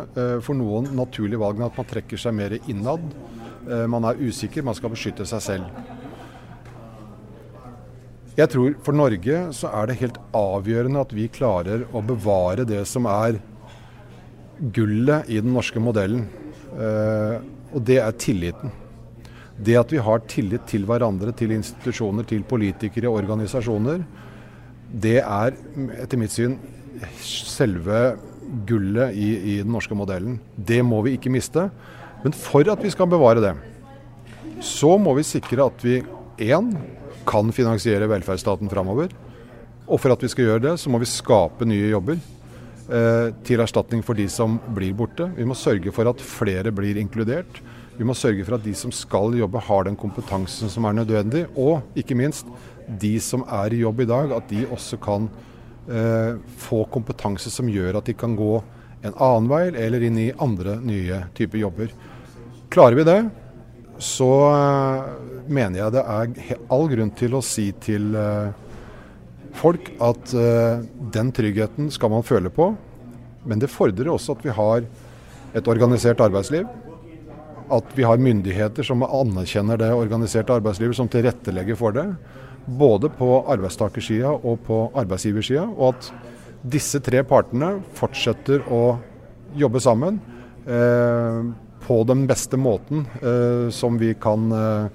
for 0.41 0.57
noen 0.57 0.87
naturlige 0.97 1.43
valgene 1.43 1.67
at 1.69 1.76
man 1.76 1.88
trekker 1.91 2.21
seg 2.21 2.33
mer 2.38 2.55
innad 2.62 3.05
man 3.62 4.04
er 4.09 4.19
usikker, 4.19 4.64
man 4.66 4.75
skal 4.75 4.90
beskytte 4.90 5.26
seg 5.28 5.42
selv. 5.45 5.83
Jeg 8.33 8.49
tror 8.49 8.76
for 8.81 8.97
Norge 8.97 9.38
så 9.52 9.69
er 9.76 9.88
det 9.90 9.99
helt 10.00 10.19
avgjørende 10.33 11.02
at 11.04 11.11
vi 11.12 11.26
klarer 11.28 11.83
å 11.92 12.00
bevare 12.00 12.64
det 12.64 12.81
som 12.88 13.04
er 13.11 13.37
gullet 14.73 15.28
i 15.28 15.40
den 15.42 15.52
norske 15.52 15.83
modellen. 15.83 16.25
Eh, 16.73 17.37
og 17.73 17.85
det 17.85 17.99
er 18.00 18.16
tilliten. 18.16 18.73
Det 19.61 19.76
at 19.76 19.92
vi 19.92 20.00
har 20.00 20.25
tillit 20.31 20.64
til 20.71 20.87
hverandre, 20.88 21.35
til 21.37 21.52
institusjoner, 21.52 22.25
til 22.28 22.45
politikere 22.49 23.12
organisasjoner, 23.12 24.00
det 24.92 25.19
er 25.21 25.57
etter 26.00 26.21
mitt 26.21 26.33
syn 26.33 26.57
selve 27.21 28.14
gullet 28.69 29.12
i, 29.12 29.28
i 29.57 29.59
den 29.61 29.73
norske 29.73 29.97
modellen. 29.97 30.40
Det 30.57 30.81
må 30.85 31.02
vi 31.04 31.19
ikke 31.19 31.33
miste. 31.33 31.69
Men 32.23 32.35
for 32.37 32.67
at 32.71 32.83
vi 32.83 32.91
skal 32.93 33.11
bevare 33.11 33.43
det, 33.43 33.52
så 34.62 34.95
må 34.99 35.14
vi 35.19 35.26
sikre 35.26 35.67
at 35.67 35.83
vi 35.83 36.00
én 36.43 36.71
kan 37.26 37.50
finansiere 37.55 38.09
velferdsstaten 38.11 38.71
framover. 38.71 39.11
Og 39.88 39.99
for 40.00 40.14
at 40.14 40.23
vi 40.23 40.31
skal 40.31 40.47
gjøre 40.47 40.64
det, 40.69 40.76
så 40.81 40.91
må 40.91 41.00
vi 41.02 41.11
skape 41.11 41.67
nye 41.69 41.91
jobber 41.91 42.19
eh, 42.19 43.29
til 43.47 43.62
erstatning 43.62 44.05
for 44.07 44.19
de 44.19 44.29
som 44.31 44.59
blir 44.75 44.95
borte. 44.97 45.26
Vi 45.37 45.47
må 45.49 45.59
sørge 45.59 45.95
for 45.95 46.11
at 46.11 46.23
flere 46.23 46.73
blir 46.75 47.00
inkludert. 47.02 47.62
Vi 47.99 48.07
må 48.07 48.14
sørge 48.17 48.47
for 48.47 48.57
at 48.57 48.64
de 48.64 48.75
som 48.79 48.95
skal 48.95 49.35
jobbe, 49.37 49.61
har 49.61 49.88
den 49.88 49.99
kompetansen 49.99 50.71
som 50.73 50.87
er 50.88 50.97
nødvendig. 50.97 51.45
Og 51.59 51.83
ikke 51.99 52.17
minst, 52.19 52.47
de 52.87 53.17
som 53.23 53.45
er 53.50 53.75
i 53.75 53.83
jobb 53.83 54.05
i 54.05 54.09
dag, 54.11 54.33
at 54.38 54.47
de 54.50 54.62
også 54.71 54.99
kan 55.02 55.29
eh, 55.91 56.38
få 56.62 56.85
kompetanse 56.95 57.50
som 57.52 57.69
gjør 57.71 57.99
at 57.99 58.09
de 58.09 58.17
kan 58.17 58.38
gå 58.38 58.55
en 59.02 59.14
annen 59.19 59.50
vei 59.50 59.64
eller 59.83 60.07
inn 60.07 60.19
i 60.23 60.33
andre 60.41 60.79
nye 60.83 61.25
typer 61.37 61.59
jobber. 61.64 61.93
Klarer 62.73 62.97
vi 62.97 63.05
det, 63.05 63.19
så 64.00 64.31
eh, 64.49 65.09
mener 65.52 65.76
jeg 65.76 65.93
det 65.93 66.02
er 66.09 66.61
all 66.73 66.87
grunn 66.88 67.11
til 67.19 67.35
å 67.37 67.43
si 67.45 67.67
til 67.85 68.14
eh, 68.17 68.55
folk 69.59 69.91
at 70.00 70.33
eh, 70.33 70.81
den 71.12 71.33
tryggheten 71.37 71.91
skal 71.93 72.14
man 72.14 72.25
føle 72.25 72.49
på. 72.49 72.71
Men 73.45 73.61
det 73.61 73.69
fordrer 73.69 74.09
også 74.09 74.38
at 74.38 74.47
vi 74.47 74.55
har 74.57 74.87
et 75.52 75.69
organisert 75.69 76.23
arbeidsliv. 76.25 76.64
At 77.73 77.93
vi 77.97 78.07
har 78.09 78.23
myndigheter 78.25 78.87
som 78.88 79.05
anerkjenner 79.05 79.81
det 79.81 79.91
organiserte 79.93 80.55
arbeidslivet, 80.57 80.97
som 80.97 81.11
tilrettelegger 81.12 81.76
for 81.76 81.93
det. 81.97 82.07
Både 82.64 83.11
på 83.12 83.43
arbeidstakersida 83.52 84.33
og 84.33 84.62
på 84.64 84.87
arbeidsgiversida. 84.97 85.67
Og 85.76 85.93
at 85.93 86.09
disse 86.73 87.02
tre 87.05 87.21
partene 87.26 87.75
fortsetter 87.99 88.64
å 88.73 88.97
jobbe 89.61 89.85
sammen. 89.85 90.23
Eh, 90.64 91.52
på 91.87 92.03
den 92.05 92.27
beste 92.27 92.57
måten 92.57 93.07
eh, 93.23 93.71
som 93.71 93.99
vi 93.99 94.15
kan 94.15 94.53
eh, 94.53 94.87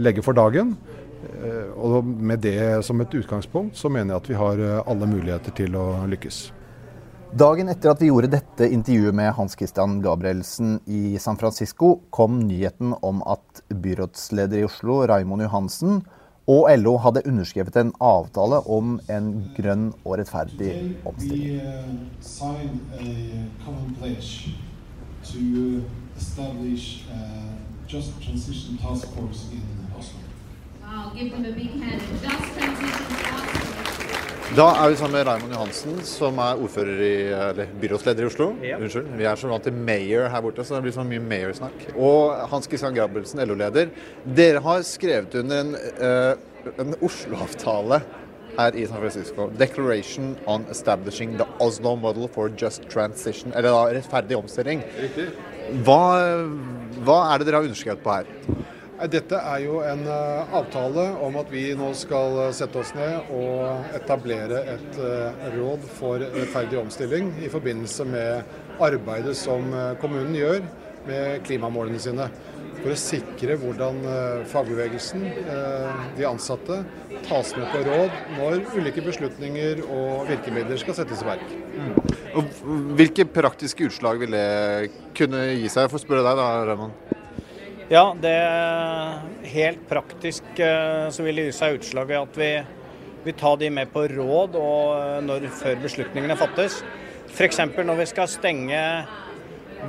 legge 0.00 0.22
for 0.24 0.36
dagen. 0.36 0.76
Eh, 1.20 1.68
og 1.76 2.04
med 2.04 2.40
det 2.44 2.84
som 2.86 3.00
et 3.00 3.14
utgangspunkt, 3.14 3.76
så 3.76 3.88
mener 3.92 4.14
jeg 4.14 4.22
at 4.22 4.30
vi 4.30 4.40
har 4.40 4.64
alle 4.86 5.10
muligheter 5.10 5.54
til 5.56 5.76
å 5.78 6.06
lykkes. 6.10 6.40
Dagen 7.30 7.70
etter 7.70 7.92
at 7.92 8.00
vi 8.02 8.08
gjorde 8.08 8.32
dette 8.32 8.66
intervjuet 8.74 9.14
med 9.14 9.30
Hans 9.36 9.54
Christian 9.54 10.00
Gabrielsen 10.02 10.80
i 10.90 11.14
San 11.22 11.38
Francisco, 11.38 12.00
kom 12.10 12.40
nyheten 12.42 12.96
om 13.06 13.22
at 13.22 13.62
byrådsleder 13.70 14.58
i 14.58 14.64
Oslo, 14.66 15.04
Raimond 15.06 15.44
Johansen, 15.44 16.00
og 16.50 16.66
LO 16.80 16.96
hadde 17.04 17.22
underskrevet 17.30 17.76
en 17.78 17.92
avtale 18.02 18.58
om 18.66 18.96
en 19.12 19.28
grønn 19.54 19.92
og 20.02 20.18
rettferdig 20.18 20.72
omstilling 21.06 21.60
to 25.32 25.84
establish 26.16 27.04
a 27.12 27.20
just 27.86 28.20
transition 28.22 28.78
task 28.78 29.08
force 29.14 29.48
in 29.52 29.62
Oslo. 29.96 30.20
Wow, 30.82 31.12
give 31.14 31.30
them 31.30 31.44
a 31.44 31.52
big 31.52 31.70
hand. 31.70 32.00
Just 32.00 32.54
transition 32.54 33.06
task 33.06 33.60
Da 34.50 34.64
er 34.82 34.88
vi 34.90 34.96
sammen 34.98 35.14
med 35.14 35.28
Raymond 35.28 35.52
Johansen, 35.54 36.00
som 36.02 36.38
er 36.42 36.58
ordfører 36.58 37.02
i, 37.06 37.10
eller 37.30 37.68
byrådsleder 37.80 38.24
i 38.24 38.26
Oslo. 38.26 38.48
Yep. 38.58 38.80
Unnskyld. 38.82 39.12
Vi 39.20 39.26
er 39.30 39.38
så 39.38 39.46
vant 39.46 39.62
til 39.62 39.76
mayor 39.86 40.26
her 40.32 40.42
borte, 40.42 40.64
så 40.66 40.74
det 40.74 40.88
blir 40.88 40.94
så 40.96 41.04
mye 41.06 41.22
mayor-snakk. 41.22 41.84
Og 41.94 42.34
Hans 42.50 42.66
Kristian 42.66 42.96
Grabbelsen, 42.96 43.44
LO-leder. 43.46 43.92
Dere 44.26 44.62
har 44.64 44.82
skrevet 44.82 45.36
under 45.38 45.60
en, 45.62 45.70
uh, 46.02 46.74
en 46.82 46.98
Oslo-avtale 46.98 48.00
her 48.60 48.76
i 48.76 48.86
San 48.86 49.02
Francisco. 49.02 49.50
'Declaration 49.50 50.36
on 50.46 50.66
Establishing 50.70 51.36
the 51.36 51.46
Oslo 51.60 51.96
Model 51.96 52.28
for 52.28 52.48
Just 52.48 52.88
Transition'. 52.88 53.54
Eller 53.54 53.70
da 53.70 53.84
rettferdig 53.98 54.36
omstilling. 54.36 54.84
Riktig. 55.00 55.30
Hva, 55.86 56.02
hva 57.06 57.18
er 57.30 57.38
det 57.38 57.46
dere 57.46 57.60
har 57.60 57.68
underskrevet 57.68 58.02
på 58.04 58.14
her? 58.18 58.30
Dette 59.08 59.38
er 59.38 59.62
jo 59.64 59.78
en 59.80 60.02
uh, 60.04 60.50
avtale 60.58 61.06
om 61.24 61.38
at 61.40 61.48
vi 61.48 61.70
nå 61.78 61.88
skal 61.96 62.34
uh, 62.36 62.48
sette 62.52 62.76
oss 62.82 62.90
ned 62.92 63.30
og 63.32 63.94
etablere 63.96 64.60
et 64.74 64.98
uh, 65.00 65.46
råd 65.54 65.86
for 65.96 66.20
rettferdig 66.20 66.76
omstilling 66.82 67.30
i 67.40 67.48
forbindelse 67.48 68.04
med 68.04 68.52
arbeidet 68.80 69.32
som 69.36 69.72
kommunen 70.02 70.36
gjør 70.36 70.60
med 71.08 71.40
klimamålene 71.48 72.00
sine 72.00 72.28
for 72.80 72.94
å 72.94 72.98
sikre 72.98 73.56
hvordan 73.60 74.00
eh, 74.08 74.42
fagbevegelsen, 74.50 75.24
eh, 75.42 76.02
de 76.16 76.26
ansatte, 76.28 76.80
tas 77.26 77.52
med 77.56 77.68
på 77.72 77.82
råd 77.86 78.16
når 78.38 78.58
ulike 78.78 79.04
beslutninger 79.04 79.82
og 79.84 80.30
virkemidler 80.30 80.80
skal 80.80 80.96
settes 80.96 81.22
i 81.22 81.28
verk. 81.28 81.54
Og 82.38 82.50
hvilke 82.98 83.26
praktiske 83.28 83.88
utslag 83.90 84.20
vil 84.22 84.34
det 84.36 84.90
kunne 85.18 85.44
gi 85.52 85.68
seg? 85.68 85.86
Jeg 85.86 85.92
får 85.94 86.04
spørre 86.04 86.24
deg 86.26 86.40
da, 86.40 86.48
Raymond. 86.70 87.16
Ja, 87.90 88.04
det 88.14 88.36
Helt 89.50 89.80
praktisk 89.90 90.46
eh, 90.62 91.08
så 91.10 91.26
vil 91.26 91.40
det 91.40 91.48
gi 91.48 91.56
seg 91.58 91.80
utslag 91.80 92.12
i 92.12 92.20
at 92.20 92.36
vi, 92.38 92.50
vi 93.24 93.34
tar 93.36 93.56
de 93.60 93.70
med 93.74 93.90
på 93.90 94.06
råd 94.12 94.54
og 94.60 95.24
når, 95.26 95.48
før 95.58 95.80
beslutningene 95.82 96.38
fattes. 96.38 96.80
F.eks. 97.30 97.60
når 97.78 97.98
vi 97.98 98.06
skal 98.10 98.30
stenge 98.30 98.78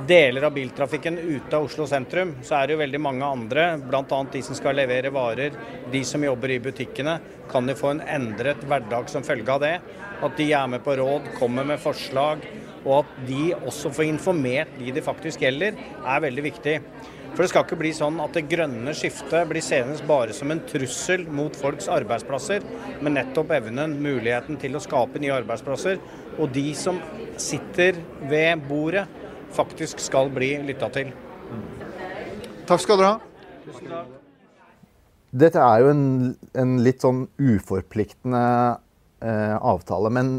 deler 0.08 0.42
av 0.42 0.54
biltrafikken 0.54 1.18
ute 1.18 1.56
av 1.56 1.66
Oslo 1.66 1.86
sentrum, 1.86 2.34
så 2.42 2.56
er 2.58 2.66
det 2.66 2.76
jo 2.76 2.82
veldig 2.82 3.00
mange 3.02 3.28
andre, 3.28 3.66
bl.a. 3.82 4.20
de 4.32 4.42
som 4.44 4.56
skal 4.58 4.76
levere 4.78 5.12
varer, 5.14 5.56
de 5.92 6.02
som 6.08 6.24
jobber 6.24 6.54
i 6.54 6.60
butikkene, 6.62 7.18
kan 7.52 7.68
jo 7.68 7.76
få 7.78 7.92
en 7.92 8.04
endret 8.08 8.64
hverdag 8.68 9.10
som 9.12 9.26
følge 9.26 9.52
av 9.52 9.62
det. 9.62 9.76
At 10.22 10.36
de 10.38 10.48
er 10.54 10.68
med 10.70 10.84
på 10.84 10.96
råd, 10.98 11.32
kommer 11.38 11.66
med 11.68 11.82
forslag, 11.82 12.44
og 12.82 13.02
at 13.02 13.16
de 13.28 13.52
også 13.60 13.92
får 13.94 14.08
informert 14.08 14.76
de 14.78 14.94
det 14.94 15.04
faktisk 15.06 15.44
gjelder, 15.44 15.76
er 16.02 16.24
veldig 16.24 16.46
viktig. 16.48 16.76
For 17.32 17.44
det 17.44 17.48
skal 17.48 17.64
ikke 17.64 17.78
bli 17.80 17.94
sånn 17.96 18.18
at 18.20 18.34
det 18.36 18.44
grønne 18.50 18.92
skiftet 18.96 19.48
blir 19.48 19.64
senest 19.64 20.04
bare 20.08 20.34
som 20.36 20.50
en 20.52 20.60
trussel 20.68 21.24
mot 21.32 21.54
folks 21.56 21.88
arbeidsplasser, 21.88 22.64
men 23.00 23.16
nettopp 23.16 23.54
evnen, 23.56 23.94
muligheten 24.04 24.58
til 24.60 24.76
å 24.76 24.82
skape 24.84 25.22
nye 25.22 25.32
arbeidsplasser. 25.38 25.96
Og 26.36 26.52
de 26.52 26.66
som 26.76 27.00
sitter 27.40 27.96
ved 28.28 28.66
bordet, 28.68 29.06
faktisk 29.56 30.00
skal 30.02 30.30
bli 30.32 30.54
lytta 30.66 30.88
til. 30.94 31.12
Takk 32.68 32.82
skal 32.82 33.00
dere 33.00 33.12
ha. 33.12 34.02
Dette 35.32 35.60
er 35.64 35.82
jo 35.82 35.92
en, 35.92 36.04
en 36.60 36.74
litt 36.84 37.04
sånn 37.04 37.24
uforpliktende 37.40 38.42
eh, 39.24 39.56
avtale. 39.56 40.10
Men 40.12 40.34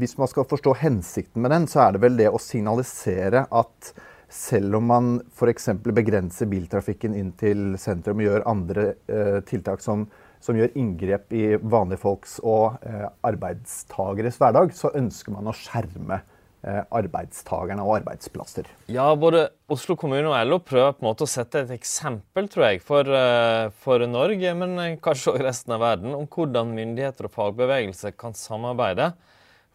hvis 0.00 0.16
man 0.20 0.30
skal 0.30 0.48
forstå 0.48 0.74
hensikten 0.80 1.44
med 1.44 1.52
den, 1.52 1.68
så 1.68 1.84
er 1.86 1.94
det 1.94 2.02
vel 2.06 2.16
det 2.16 2.30
å 2.32 2.40
signalisere 2.40 3.44
at 3.50 3.92
selv 4.32 4.78
om 4.78 4.86
man 4.88 5.08
f.eks. 5.28 5.68
begrenser 5.84 6.48
biltrafikken 6.48 7.16
inn 7.18 7.34
til 7.36 7.74
sentrum 7.80 8.22
og 8.22 8.28
gjør 8.30 8.46
andre 8.48 8.86
eh, 9.04 9.40
tiltak 9.48 9.84
som, 9.84 10.06
som, 10.40 10.56
gjør 10.56 10.72
inngrep 10.80 11.34
i 11.36 11.44
vanlige 11.60 12.00
folks 12.00 12.38
og 12.40 12.80
eh, 12.88 13.08
arbeidstageres 13.28 14.40
hverdag, 14.40 14.72
så 14.72 14.94
ønsker 14.96 15.36
man 15.36 15.52
å 15.52 15.56
skjerme 15.56 16.22
eh, 16.22 16.31
arbeidstakerne 16.62 17.82
og 17.82 17.96
arbeidsplasser. 17.98 18.68
Ja, 18.92 19.08
både 19.18 19.48
Oslo 19.72 19.96
kommune 19.98 20.30
og 20.30 20.46
LO 20.46 20.60
prøver 20.62 20.94
på 20.94 21.02
en 21.02 21.08
måte 21.08 21.26
å 21.26 21.30
sette 21.30 21.64
et 21.64 21.72
eksempel, 21.74 22.46
tror 22.52 22.68
jeg, 22.68 22.82
for, 22.86 23.08
eh, 23.08 23.70
for 23.82 24.04
Norge, 24.06 24.54
men 24.54 24.78
eh, 24.78 24.96
kanskje 25.02 25.32
også 25.32 25.42
resten 25.42 25.74
av 25.74 25.82
verden, 25.82 26.14
om 26.14 26.28
hvordan 26.30 26.74
myndigheter 26.76 27.26
og 27.26 27.34
fagbevegelse 27.34 28.14
kan 28.14 28.36
samarbeide 28.38 29.10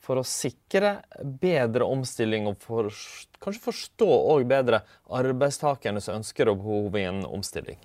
for 0.07 0.21
å 0.21 0.23
sikre 0.27 1.01
bedre 1.19 1.83
omstilling 1.83 2.47
og 2.47 2.61
for, 2.63 2.87
kanskje 3.43 3.65
forstå 3.65 4.07
òg 4.07 4.47
bedre 4.47 4.83
arbeidstakernes 5.11 6.07
ønsker 6.13 6.53
og 6.53 6.61
behov 6.63 6.95
i 6.95 7.07
en 7.09 7.25
omstilling. 7.27 7.81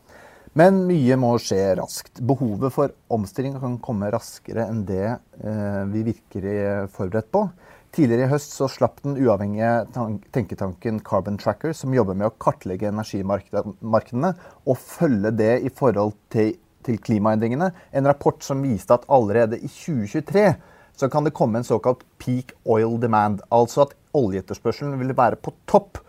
Men 0.55 0.83
mye 0.85 1.17
må 1.17 1.33
skje 1.41 1.73
raskt. 1.81 2.21
Behovet 2.29 2.75
for 2.75 2.93
omstilling 3.11 3.57
kan 3.59 3.79
komme 3.83 4.13
raskere 4.13 4.69
enn 4.69 4.85
det 4.87 5.07
eh, 5.09 5.85
vi 5.91 6.07
virker 6.13 6.87
forberedt 6.93 7.33
på. 7.35 7.49
Tidligere 7.93 8.25
i 8.25 8.31
høst 8.31 8.55
så 8.57 8.71
slapp 8.73 9.03
den 9.05 9.19
uavhengige 9.21 9.71
tenketanken 10.33 11.03
Carbon 11.05 11.37
Tracker, 11.37 11.75
som 11.77 11.93
jobber 11.93 12.17
med 12.17 12.31
å 12.31 12.37
kartlegge 12.41 12.89
energimarkedene 12.89 14.31
og 14.65 14.79
følge 14.81 15.33
det 15.37 15.51
i 15.69 15.73
forhold 15.77 16.15
til, 16.33 16.55
til 16.87 16.97
klimaendringene, 17.05 17.69
en 17.93 18.09
rapport 18.09 18.41
som 18.45 18.65
viste 18.65 18.97
at 18.97 19.05
allerede 19.13 19.61
i 19.61 19.69
2023 19.69 20.47
så 20.97 21.09
kan 21.13 21.29
det 21.29 21.35
komme 21.37 21.61
en 21.61 21.69
såkalt 21.69 22.01
peak 22.21 22.55
oil 22.65 22.97
demand. 23.01 23.45
Altså 23.53 23.87
at 23.87 23.95
oljeetterspørselen 24.17 24.97
vil 25.01 25.17
være 25.17 25.41
på 25.41 25.55
topp, 25.69 26.01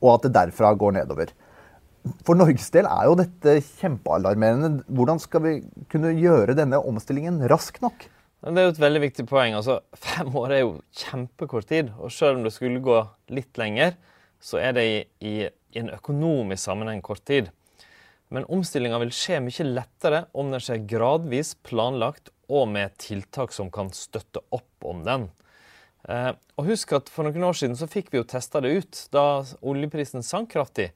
og 0.00 0.14
at 0.14 0.28
det 0.28 0.34
derfra 0.36 0.72
går 0.76 0.96
nedover. 0.96 1.32
For 2.24 2.36
Norges 2.36 2.70
del 2.72 2.88
er 2.88 3.08
jo 3.08 3.18
dette 3.20 3.58
kjempealarmerende. 3.80 4.86
Hvordan 4.88 5.20
skal 5.20 5.44
vi 5.44 5.58
kunne 5.92 6.14
gjøre 6.16 6.56
denne 6.56 6.80
omstillingen 6.80 7.42
rask 7.48 7.80
nok? 7.84 8.08
Det 8.40 8.56
er 8.56 8.70
jo 8.70 8.72
et 8.72 8.80
veldig 8.80 9.00
viktig 9.02 9.26
poeng. 9.28 9.54
Altså, 9.58 9.80
fem 9.92 10.30
år 10.40 10.54
er 10.56 10.62
jo 10.62 10.76
kjempekort 10.96 11.68
tid. 11.68 11.90
Og 12.00 12.12
selv 12.14 12.38
om 12.38 12.46
det 12.46 12.54
skulle 12.54 12.80
gå 12.84 13.02
litt 13.36 13.60
lenger, 13.60 13.98
så 14.40 14.62
er 14.62 14.76
det 14.78 14.84
i, 14.88 15.00
i, 15.28 15.34
i 15.44 15.82
en 15.82 15.92
økonomisk 15.92 16.64
sammenheng 16.64 17.02
kort 17.04 17.26
tid. 17.28 17.50
Men 18.32 18.46
omstillinga 18.48 19.00
vil 19.02 19.12
skje 19.12 19.42
mye 19.44 19.66
lettere 19.66 20.22
om 20.32 20.54
den 20.54 20.62
skjer 20.62 20.86
gradvis, 20.88 21.52
planlagt 21.66 22.30
og 22.50 22.70
med 22.72 22.96
tiltak 23.02 23.52
som 23.52 23.68
kan 23.74 23.92
støtte 23.94 24.40
opp 24.54 24.88
om 24.88 25.04
den. 25.04 25.28
Eh, 26.08 26.32
og 26.56 26.70
husk 26.70 26.94
at 26.96 27.10
For 27.12 27.26
noen 27.26 27.44
år 27.50 27.58
siden 27.60 27.76
så 27.76 27.90
fikk 27.90 28.08
vi 28.12 28.22
jo 28.22 28.28
testa 28.28 28.62
det 28.64 28.72
ut 28.72 29.04
da 29.12 29.42
oljeprisen 29.60 30.24
sank 30.24 30.54
kraftig. 30.54 30.90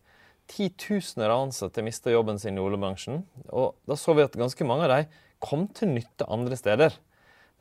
Titusener 0.49 1.33
av 1.33 1.49
ansatte 1.49 1.85
mista 1.85 2.13
jobben 2.13 2.41
sin 2.41 2.57
i 2.57 2.63
oljebransjen. 2.63 3.21
Og 3.53 3.75
da 3.89 4.01
så 4.01 4.17
vi 4.17 4.25
at 4.25 4.39
ganske 4.39 4.65
mange 4.69 4.89
av 4.89 4.95
dem 4.95 5.21
kom 5.45 5.69
til 5.77 5.93
nytte 5.93 6.25
andre 6.33 6.57
steder. 6.57 6.97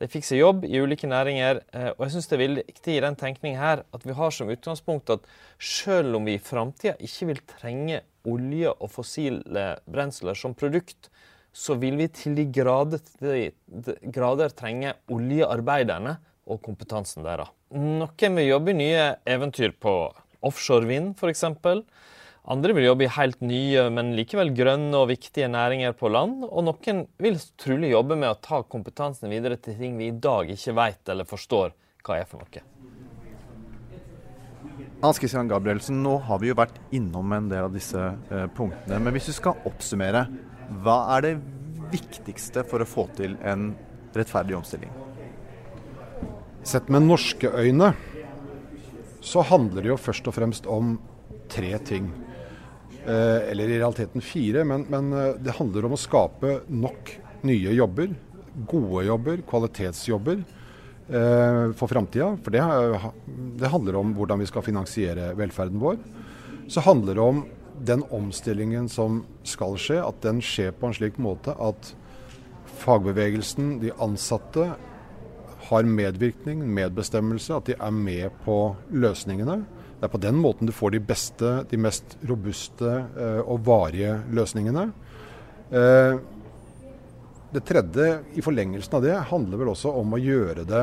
De 0.02 0.08
fikk 0.10 0.26
seg 0.26 0.40
jobb 0.40 0.64
i 0.66 0.80
ulike 0.82 1.08
næringer. 1.08 1.60
Eh, 1.72 1.90
og 1.94 2.06
jeg 2.06 2.14
synes 2.16 2.30
det 2.30 2.38
er 2.38 2.56
viktig 2.58 2.96
i 2.96 3.02
den 3.04 3.18
tenkningen 3.18 3.60
her 3.60 3.84
at 3.94 4.06
vi 4.06 4.16
har 4.16 4.34
som 4.34 4.50
utgangspunkt 4.50 5.12
at 5.14 5.28
selv 5.62 6.18
om 6.18 6.26
vi 6.26 6.36
i 6.38 6.42
framtida 6.42 6.96
ikke 6.98 7.30
vil 7.30 7.42
trenge 7.54 8.02
olje 8.26 8.72
og 8.72 8.90
fossile 8.90 9.66
brensler 9.90 10.38
som 10.38 10.56
produkt, 10.56 11.10
så 11.54 11.76
vil 11.78 11.98
vi 12.00 12.08
til 12.10 12.34
de 12.34 12.48
grader, 12.50 13.02
de 13.20 13.94
grader 14.10 14.54
trenge 14.56 14.96
oljearbeiderne 15.12 16.16
og 16.50 16.60
kompetansen 16.64 17.24
deres. 17.24 17.52
Noen 17.74 18.38
vil 18.38 18.50
jobbe 18.50 18.72
i 18.74 18.78
nye 18.78 19.06
eventyr 19.30 19.76
på 19.80 19.94
offshore 20.44 20.88
vind, 20.90 21.14
f.eks. 21.18 21.44
Andre 22.44 22.74
vil 22.76 22.84
jobbe 22.84 23.06
i 23.06 23.12
helt 23.14 23.40
nye, 23.40 23.86
men 23.88 24.10
likevel 24.18 24.50
grønne 24.52 24.98
og 25.00 25.08
viktige 25.08 25.46
næringer 25.48 25.94
på 25.96 26.10
land. 26.12 26.42
Og 26.44 26.66
noen 26.66 27.06
vil 27.16 27.38
trolig 27.60 27.94
jobbe 27.94 28.18
med 28.20 28.28
å 28.34 28.36
ta 28.36 28.58
kompetansen 28.68 29.32
videre 29.32 29.56
til 29.56 29.78
ting 29.78 29.96
vi 29.96 30.10
i 30.10 30.16
dag 30.26 30.50
ikke 30.52 30.74
vet 30.76 31.12
eller 31.14 31.28
forstår 31.28 31.72
hva 32.04 32.18
er 32.20 32.28
for 32.28 32.44
noe. 32.44 32.64
Hans 35.00 35.20
Christian 35.20 35.48
Gabrielsen, 35.48 36.02
nå 36.04 36.18
har 36.26 36.42
vi 36.42 36.50
jo 36.50 36.56
vært 36.58 36.76
innom 36.96 37.32
en 37.32 37.48
del 37.48 37.70
av 37.70 37.72
disse 37.72 38.00
eh, 38.00 38.44
punktene. 38.56 39.00
Men 39.00 39.16
hvis 39.16 39.30
du 39.30 39.34
skal 39.36 39.64
oppsummere, 39.68 40.26
hva 40.84 40.98
er 41.16 41.24
det 41.24 41.32
viktigste 41.94 42.64
for 42.68 42.84
å 42.84 42.88
få 42.88 43.06
til 43.16 43.38
en 43.40 43.70
rettferdig 44.16 44.56
omstilling? 44.58 44.92
Sett 46.64 46.92
med 46.92 47.08
norske 47.08 47.48
øyne 47.48 47.94
så 49.24 49.44
handler 49.48 49.80
det 49.80 49.92
jo 49.94 50.00
først 50.00 50.28
og 50.28 50.36
fremst 50.36 50.68
om 50.68 50.98
tre 51.52 51.72
ting. 51.88 52.12
Eh, 53.06 53.50
eller 53.50 53.68
i 53.68 53.78
realiteten 53.78 54.20
fire, 54.20 54.64
men, 54.64 54.86
men, 54.88 55.12
eh, 55.12 55.34
det 55.38 55.58
handler 55.58 55.84
om 55.84 55.92
å 55.92 56.00
skape 56.00 56.60
nok 56.72 57.10
nye 57.44 57.74
jobber. 57.76 58.14
Gode 58.70 59.02
jobber, 59.04 59.42
kvalitetsjobber 59.48 60.38
eh, 60.40 61.58
for 61.76 61.90
framtida. 61.90 62.30
For 62.40 62.54
det, 62.54 62.62
det 63.60 63.72
handler 63.74 63.98
om 64.00 64.14
hvordan 64.16 64.40
vi 64.40 64.48
skal 64.48 64.64
finansiere 64.64 65.34
velferden 65.36 65.82
vår. 65.82 66.00
Så 66.72 66.80
handler 66.86 67.20
det 67.20 67.26
om 67.26 67.44
den 67.84 68.06
omstillingen 68.14 68.88
som 68.88 69.20
skal 69.44 69.76
skje, 69.76 70.00
at 70.00 70.24
den 70.24 70.40
skjer 70.40 70.72
på 70.72 70.88
en 70.88 70.96
slik 70.96 71.20
måte 71.20 71.52
at 71.60 71.92
fagbevegelsen, 72.80 73.82
de 73.84 73.92
ansatte, 74.00 74.70
har 75.68 75.86
medvirkning, 75.88 76.60
medbestemmelse, 76.76 77.56
at 77.56 77.68
de 77.68 77.76
er 77.76 77.92
med 77.96 78.32
på 78.44 78.58
løsningene. 78.92 79.62
Det 80.04 80.10
er 80.10 80.12
på 80.12 80.20
den 80.20 80.36
måten 80.36 80.68
du 80.68 80.72
får 80.76 80.90
de 80.92 80.98
beste, 81.00 81.50
de 81.70 81.78
mest 81.80 82.18
robuste 82.28 82.90
eh, 82.92 83.38
og 83.40 83.62
varige 83.64 84.18
løsningene. 84.36 84.82
Eh, 85.72 86.18
det 87.54 87.62
tredje 87.64 88.10
i 88.36 88.44
forlengelsen 88.44 88.98
av 88.98 89.06
det 89.06 89.14
handler 89.30 89.62
vel 89.62 89.70
også 89.72 89.94
om 89.96 90.12
å 90.12 90.20
gjøre 90.20 90.66
det 90.68 90.82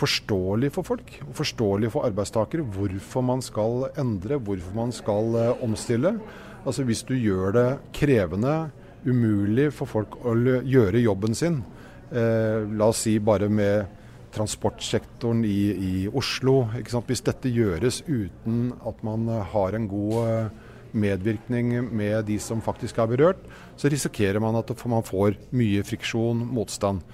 forståelig 0.00 0.72
for 0.74 0.88
folk, 0.90 1.12
og 1.28 1.38
forståelig 1.38 1.92
for 1.94 2.08
arbeidstakere, 2.08 2.66
hvorfor 2.74 3.22
man 3.30 3.46
skal 3.46 3.86
endre, 3.94 4.40
hvorfor 4.42 4.74
man 4.74 4.90
skal 4.96 5.30
uh, 5.36 5.62
omstille. 5.62 6.16
Altså 6.64 6.82
Hvis 6.88 7.04
du 7.06 7.14
gjør 7.14 7.54
det 7.54 7.68
krevende, 7.94 8.72
umulig 9.06 9.70
for 9.76 9.86
folk 9.86 10.18
å 10.26 10.34
gjøre 10.34 11.06
jobben 11.06 11.38
sin, 11.38 11.62
eh, 12.10 12.66
la 12.74 12.90
oss 12.90 13.06
si 13.06 13.14
bare 13.22 13.46
med 13.46 13.99
transportsektoren 14.34 15.44
i, 15.44 15.60
i 15.74 15.92
Oslo. 16.08 16.64
Hvis 17.06 17.24
dette 17.26 17.52
gjøres 17.52 18.02
uten 18.08 18.72
at 18.86 19.04
man 19.06 19.28
uh, 19.28 19.40
har 19.52 19.76
en 19.76 19.88
god 19.90 20.50
medvirkning 20.92 21.72
med 21.94 22.24
de 22.26 22.38
som 22.42 22.62
faktisk 22.64 22.98
er 22.98 23.10
berørt, 23.10 23.44
så 23.78 23.90
risikerer 23.90 24.42
man 24.42 24.58
at 24.58 24.72
man 24.90 25.06
får 25.06 25.38
mye 25.54 25.84
friksjon, 25.86 26.42
motstand. 26.50 27.04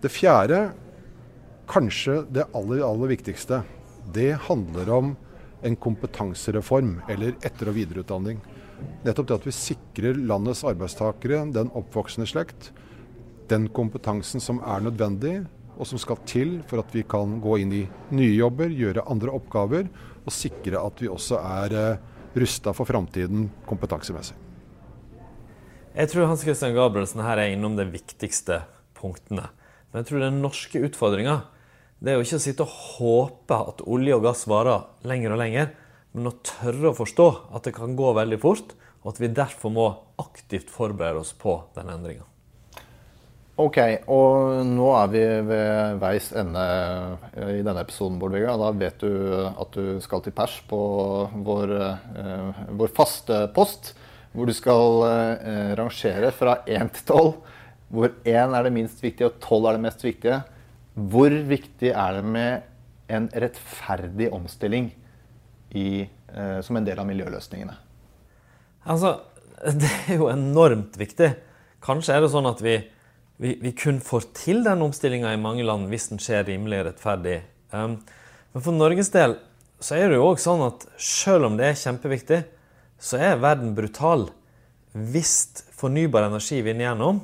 Det 0.00 0.12
fjerde 0.12 0.70
kanskje 1.70 2.22
det 2.32 2.48
aller, 2.56 2.82
aller 2.86 3.12
viktigste, 3.12 3.62
det 4.14 4.32
handler 4.48 4.90
om 4.94 5.12
en 5.62 5.76
kompetansereform 5.76 7.00
eller 7.10 7.36
etter- 7.44 7.68
og 7.70 7.76
videreutdanning. 7.76 8.40
Nettopp 9.04 9.28
det 9.28 9.36
at 9.36 9.48
vi 9.48 9.54
sikrer 9.54 10.18
landets 10.18 10.64
arbeidstakere, 10.64 11.42
den 11.52 11.70
oppvoksende 11.76 12.28
slekt, 12.28 12.70
den 13.50 13.68
kompetansen 13.74 14.40
som 14.40 14.60
er 14.64 14.86
nødvendig, 14.86 15.42
og 15.80 15.88
som 15.88 16.00
skal 16.00 16.20
til 16.28 16.58
for 16.68 16.82
at 16.82 16.92
vi 16.92 17.06
kan 17.08 17.38
gå 17.40 17.56
inn 17.62 17.72
i 17.72 17.84
nye 18.12 18.34
jobber, 18.36 18.68
gjøre 18.68 19.06
andre 19.08 19.32
oppgaver, 19.32 19.88
og 20.20 20.34
sikre 20.34 20.82
at 20.84 21.00
vi 21.00 21.08
også 21.08 21.40
er 21.40 21.76
eh, 21.80 22.02
rusta 22.36 22.74
for 22.76 22.88
framtiden 22.88 23.48
kompetansemessig. 23.68 24.36
Jeg 25.90 26.10
tror 26.12 26.28
Hans 26.30 26.44
Christian 26.44 26.76
Gabrielsen 26.76 27.24
her 27.24 27.40
er 27.40 27.54
innom 27.54 27.74
de 27.78 27.88
viktigste 27.90 28.60
punktene. 28.94 29.48
Men 29.90 30.02
jeg 30.02 30.10
tror 30.10 30.22
den 30.22 30.38
norske 30.44 30.84
utfordringa 30.86 31.40
er 32.04 32.16
jo 32.16 32.24
ikke 32.24 32.38
å 32.38 32.44
sitte 32.44 32.64
og 32.64 32.76
håpe 33.00 33.58
at 33.72 33.82
olje 33.90 34.16
og 34.16 34.24
gass 34.28 34.46
varer 34.48 34.86
lenger 35.08 35.34
og 35.34 35.42
lenger, 35.42 35.72
men 36.14 36.30
å 36.30 36.36
tørre 36.46 36.92
å 36.92 36.96
forstå 36.96 37.28
at 37.56 37.66
det 37.66 37.74
kan 37.76 37.96
gå 37.98 38.12
veldig 38.16 38.38
fort, 38.42 38.76
og 39.02 39.14
at 39.14 39.20
vi 39.22 39.32
derfor 39.34 39.74
må 39.74 39.88
aktivt 40.20 40.70
forberede 40.72 41.24
oss 41.24 41.32
på 41.36 41.56
den 41.74 41.90
endringa. 41.92 42.29
Ok, 43.60 43.76
og 44.08 44.62
nå 44.64 44.86
er 44.96 45.08
vi 45.12 45.22
ved 45.44 45.98
veis 46.00 46.30
ende 46.38 46.60
i 47.36 47.60
denne 47.60 47.82
episoden, 47.82 48.16
Bård 48.20 48.32
Vegar. 48.32 48.56
Da 48.56 48.70
vet 48.72 49.02
du 49.02 49.10
at 49.36 49.74
du 49.74 49.98
skal 50.00 50.22
til 50.24 50.32
pers 50.32 50.54
på 50.70 50.78
vår, 51.44 51.72
eh, 51.76 52.60
vår 52.78 52.92
faste 52.96 53.42
post, 53.52 53.90
hvor 54.32 54.48
du 54.48 54.54
skal 54.56 55.02
eh, 55.10 55.72
rangere 55.76 56.30
fra 56.32 56.54
én 56.64 56.88
til 56.94 57.04
tolv. 57.10 57.34
Hvor 57.90 58.14
én 58.24 58.54
er 58.56 58.64
det 58.64 58.72
minst 58.72 59.02
viktige, 59.04 59.28
og 59.28 59.42
tolv 59.44 59.68
er 59.68 59.76
det 59.76 59.84
mest 59.84 60.04
viktige. 60.06 60.38
Hvor 60.94 61.36
viktig 61.50 61.90
er 61.90 62.16
det 62.16 62.24
med 62.24 63.12
en 63.12 63.26
rettferdig 63.44 64.30
omstilling 64.32 64.88
i, 65.74 66.06
eh, 66.06 66.60
som 66.64 66.78
en 66.80 66.86
del 66.86 67.02
av 67.02 67.10
miljøløsningene? 67.10 67.76
Altså, 68.88 69.18
det 69.82 69.92
er 70.06 70.16
jo 70.16 70.30
enormt 70.32 70.96
viktig. 70.96 71.34
Kanskje 71.84 72.16
er 72.16 72.24
det 72.24 72.32
sånn 72.32 72.48
at 72.48 72.64
vi 72.64 72.78
vi, 73.40 73.54
vi 73.62 73.72
kun 73.72 74.02
får 74.04 74.26
til 74.36 74.60
den 74.66 74.82
omstillinga 74.84 75.32
i 75.32 75.40
mange 75.40 75.64
land 75.64 75.88
hvis 75.88 76.10
den 76.12 76.20
skjer 76.20 76.44
rimelig 76.48 76.82
rettferdig. 76.90 77.38
Um, 77.72 77.96
men 78.52 78.64
for 78.64 78.76
Norges 78.76 79.12
del 79.14 79.38
så 79.80 79.96
er 79.96 80.10
det 80.10 80.18
jo 80.18 80.26
òg 80.28 80.40
sånn 80.42 80.60
at 80.66 80.84
selv 81.00 81.48
om 81.48 81.56
det 81.56 81.70
er 81.70 81.78
kjempeviktig, 81.80 82.42
så 83.00 83.16
er 83.16 83.40
verden 83.40 83.72
brutal. 83.76 84.26
Hvis 84.92 85.64
fornybar 85.72 86.26
energi 86.26 86.60
vinner 86.66 86.90
gjennom, 86.90 87.22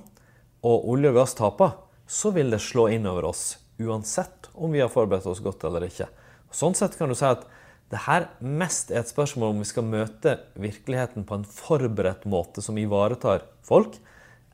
og 0.65 0.89
olje 0.89 1.13
og 1.13 1.19
gass 1.21 1.37
taper, 1.37 1.77
så 2.09 2.33
vil 2.33 2.49
det 2.55 2.63
slå 2.65 2.89
inn 2.95 3.05
over 3.11 3.29
oss. 3.29 3.59
Uansett 3.77 4.49
om 4.57 4.73
vi 4.73 4.81
har 4.81 4.89
forberedt 4.89 5.29
oss 5.29 5.43
godt 5.45 5.67
eller 5.69 5.85
ikke. 5.85 6.09
Sånn 6.55 6.77
sett 6.79 6.97
kan 6.97 7.13
du 7.13 7.19
si 7.19 7.29
at 7.29 7.45
det 7.93 8.07
her 8.07 8.31
mest 8.41 8.89
er 8.91 9.03
et 9.03 9.13
spørsmål 9.13 9.53
om 9.53 9.61
vi 9.61 9.69
skal 9.69 9.87
møte 9.87 10.39
virkeligheten 10.59 11.27
på 11.29 11.37
en 11.37 11.45
forberedt 11.47 12.25
måte 12.27 12.65
som 12.65 12.79
ivaretar 12.81 13.45
folk, 13.67 14.01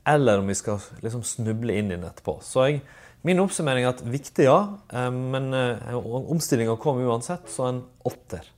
eller 0.05 0.39
om 0.39 0.47
vi 0.47 0.55
skal 0.55 0.79
liksom 1.01 1.23
snuble 1.23 1.75
inn 1.77 1.91
i 1.91 1.95
den 1.95 2.07
etterpå. 2.07 2.39
Så 2.43 2.67
jeg, 2.67 2.81
min 3.23 3.39
oppsummering 3.43 3.85
er 3.85 3.93
at 3.93 4.03
viktig, 4.03 4.47
ja. 4.49 4.59
Eh, 4.91 5.11
men 5.11 5.53
eh, 5.55 5.95
omstillinga 5.95 6.75
kom 6.81 7.01
uansett, 7.03 7.47
så 7.51 7.69
en 7.69 7.83
åtter. 8.07 8.49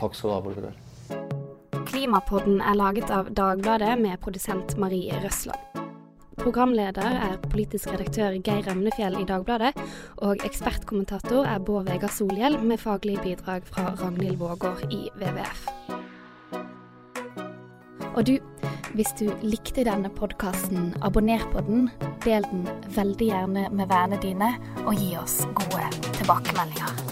Takk 0.00 0.16
skal 0.16 0.30
du 0.30 0.34
ha, 0.34 0.40
Bård 0.42 1.86
Klimapodden 1.92 2.62
er 2.64 2.78
laget 2.78 3.10
av 3.12 3.28
Dagbladet 3.36 3.98
med 4.00 4.20
produsent 4.24 4.76
Marie 4.80 5.20
Røsland. 5.22 5.60
Programleder 6.40 7.18
er 7.22 7.36
politisk 7.52 7.92
redaktør 7.92 8.34
Geir 8.40 8.66
Emnefjell 8.72 9.18
i 9.20 9.26
Dagbladet, 9.28 9.76
og 10.24 10.40
ekspertkommentator 10.46 11.44
er 11.46 11.60
Bård 11.62 11.90
Vegar 11.92 12.10
Solhjell 12.10 12.56
med 12.64 12.80
faglig 12.80 13.18
bidrag 13.22 13.68
fra 13.68 13.92
Ragnhild 14.00 14.40
Vågård 14.40 14.80
i 14.88 15.04
WWF. 15.20 15.68
Og 18.16 18.26
du, 18.26 18.38
hvis 18.96 19.14
du 19.20 19.26
likte 19.44 19.86
denne 19.86 20.10
podkasten, 20.12 20.92
abonner 21.04 21.44
på 21.54 21.64
den, 21.68 21.88
del 22.26 22.46
den 22.50 22.66
veldig 22.96 23.30
gjerne 23.32 23.68
med 23.70 23.88
vennene 23.88 24.20
dine, 24.22 24.52
og 24.84 24.94
gi 24.98 25.14
oss 25.20 25.42
gode 25.56 25.88
tilbakemeldinger. 26.18 27.11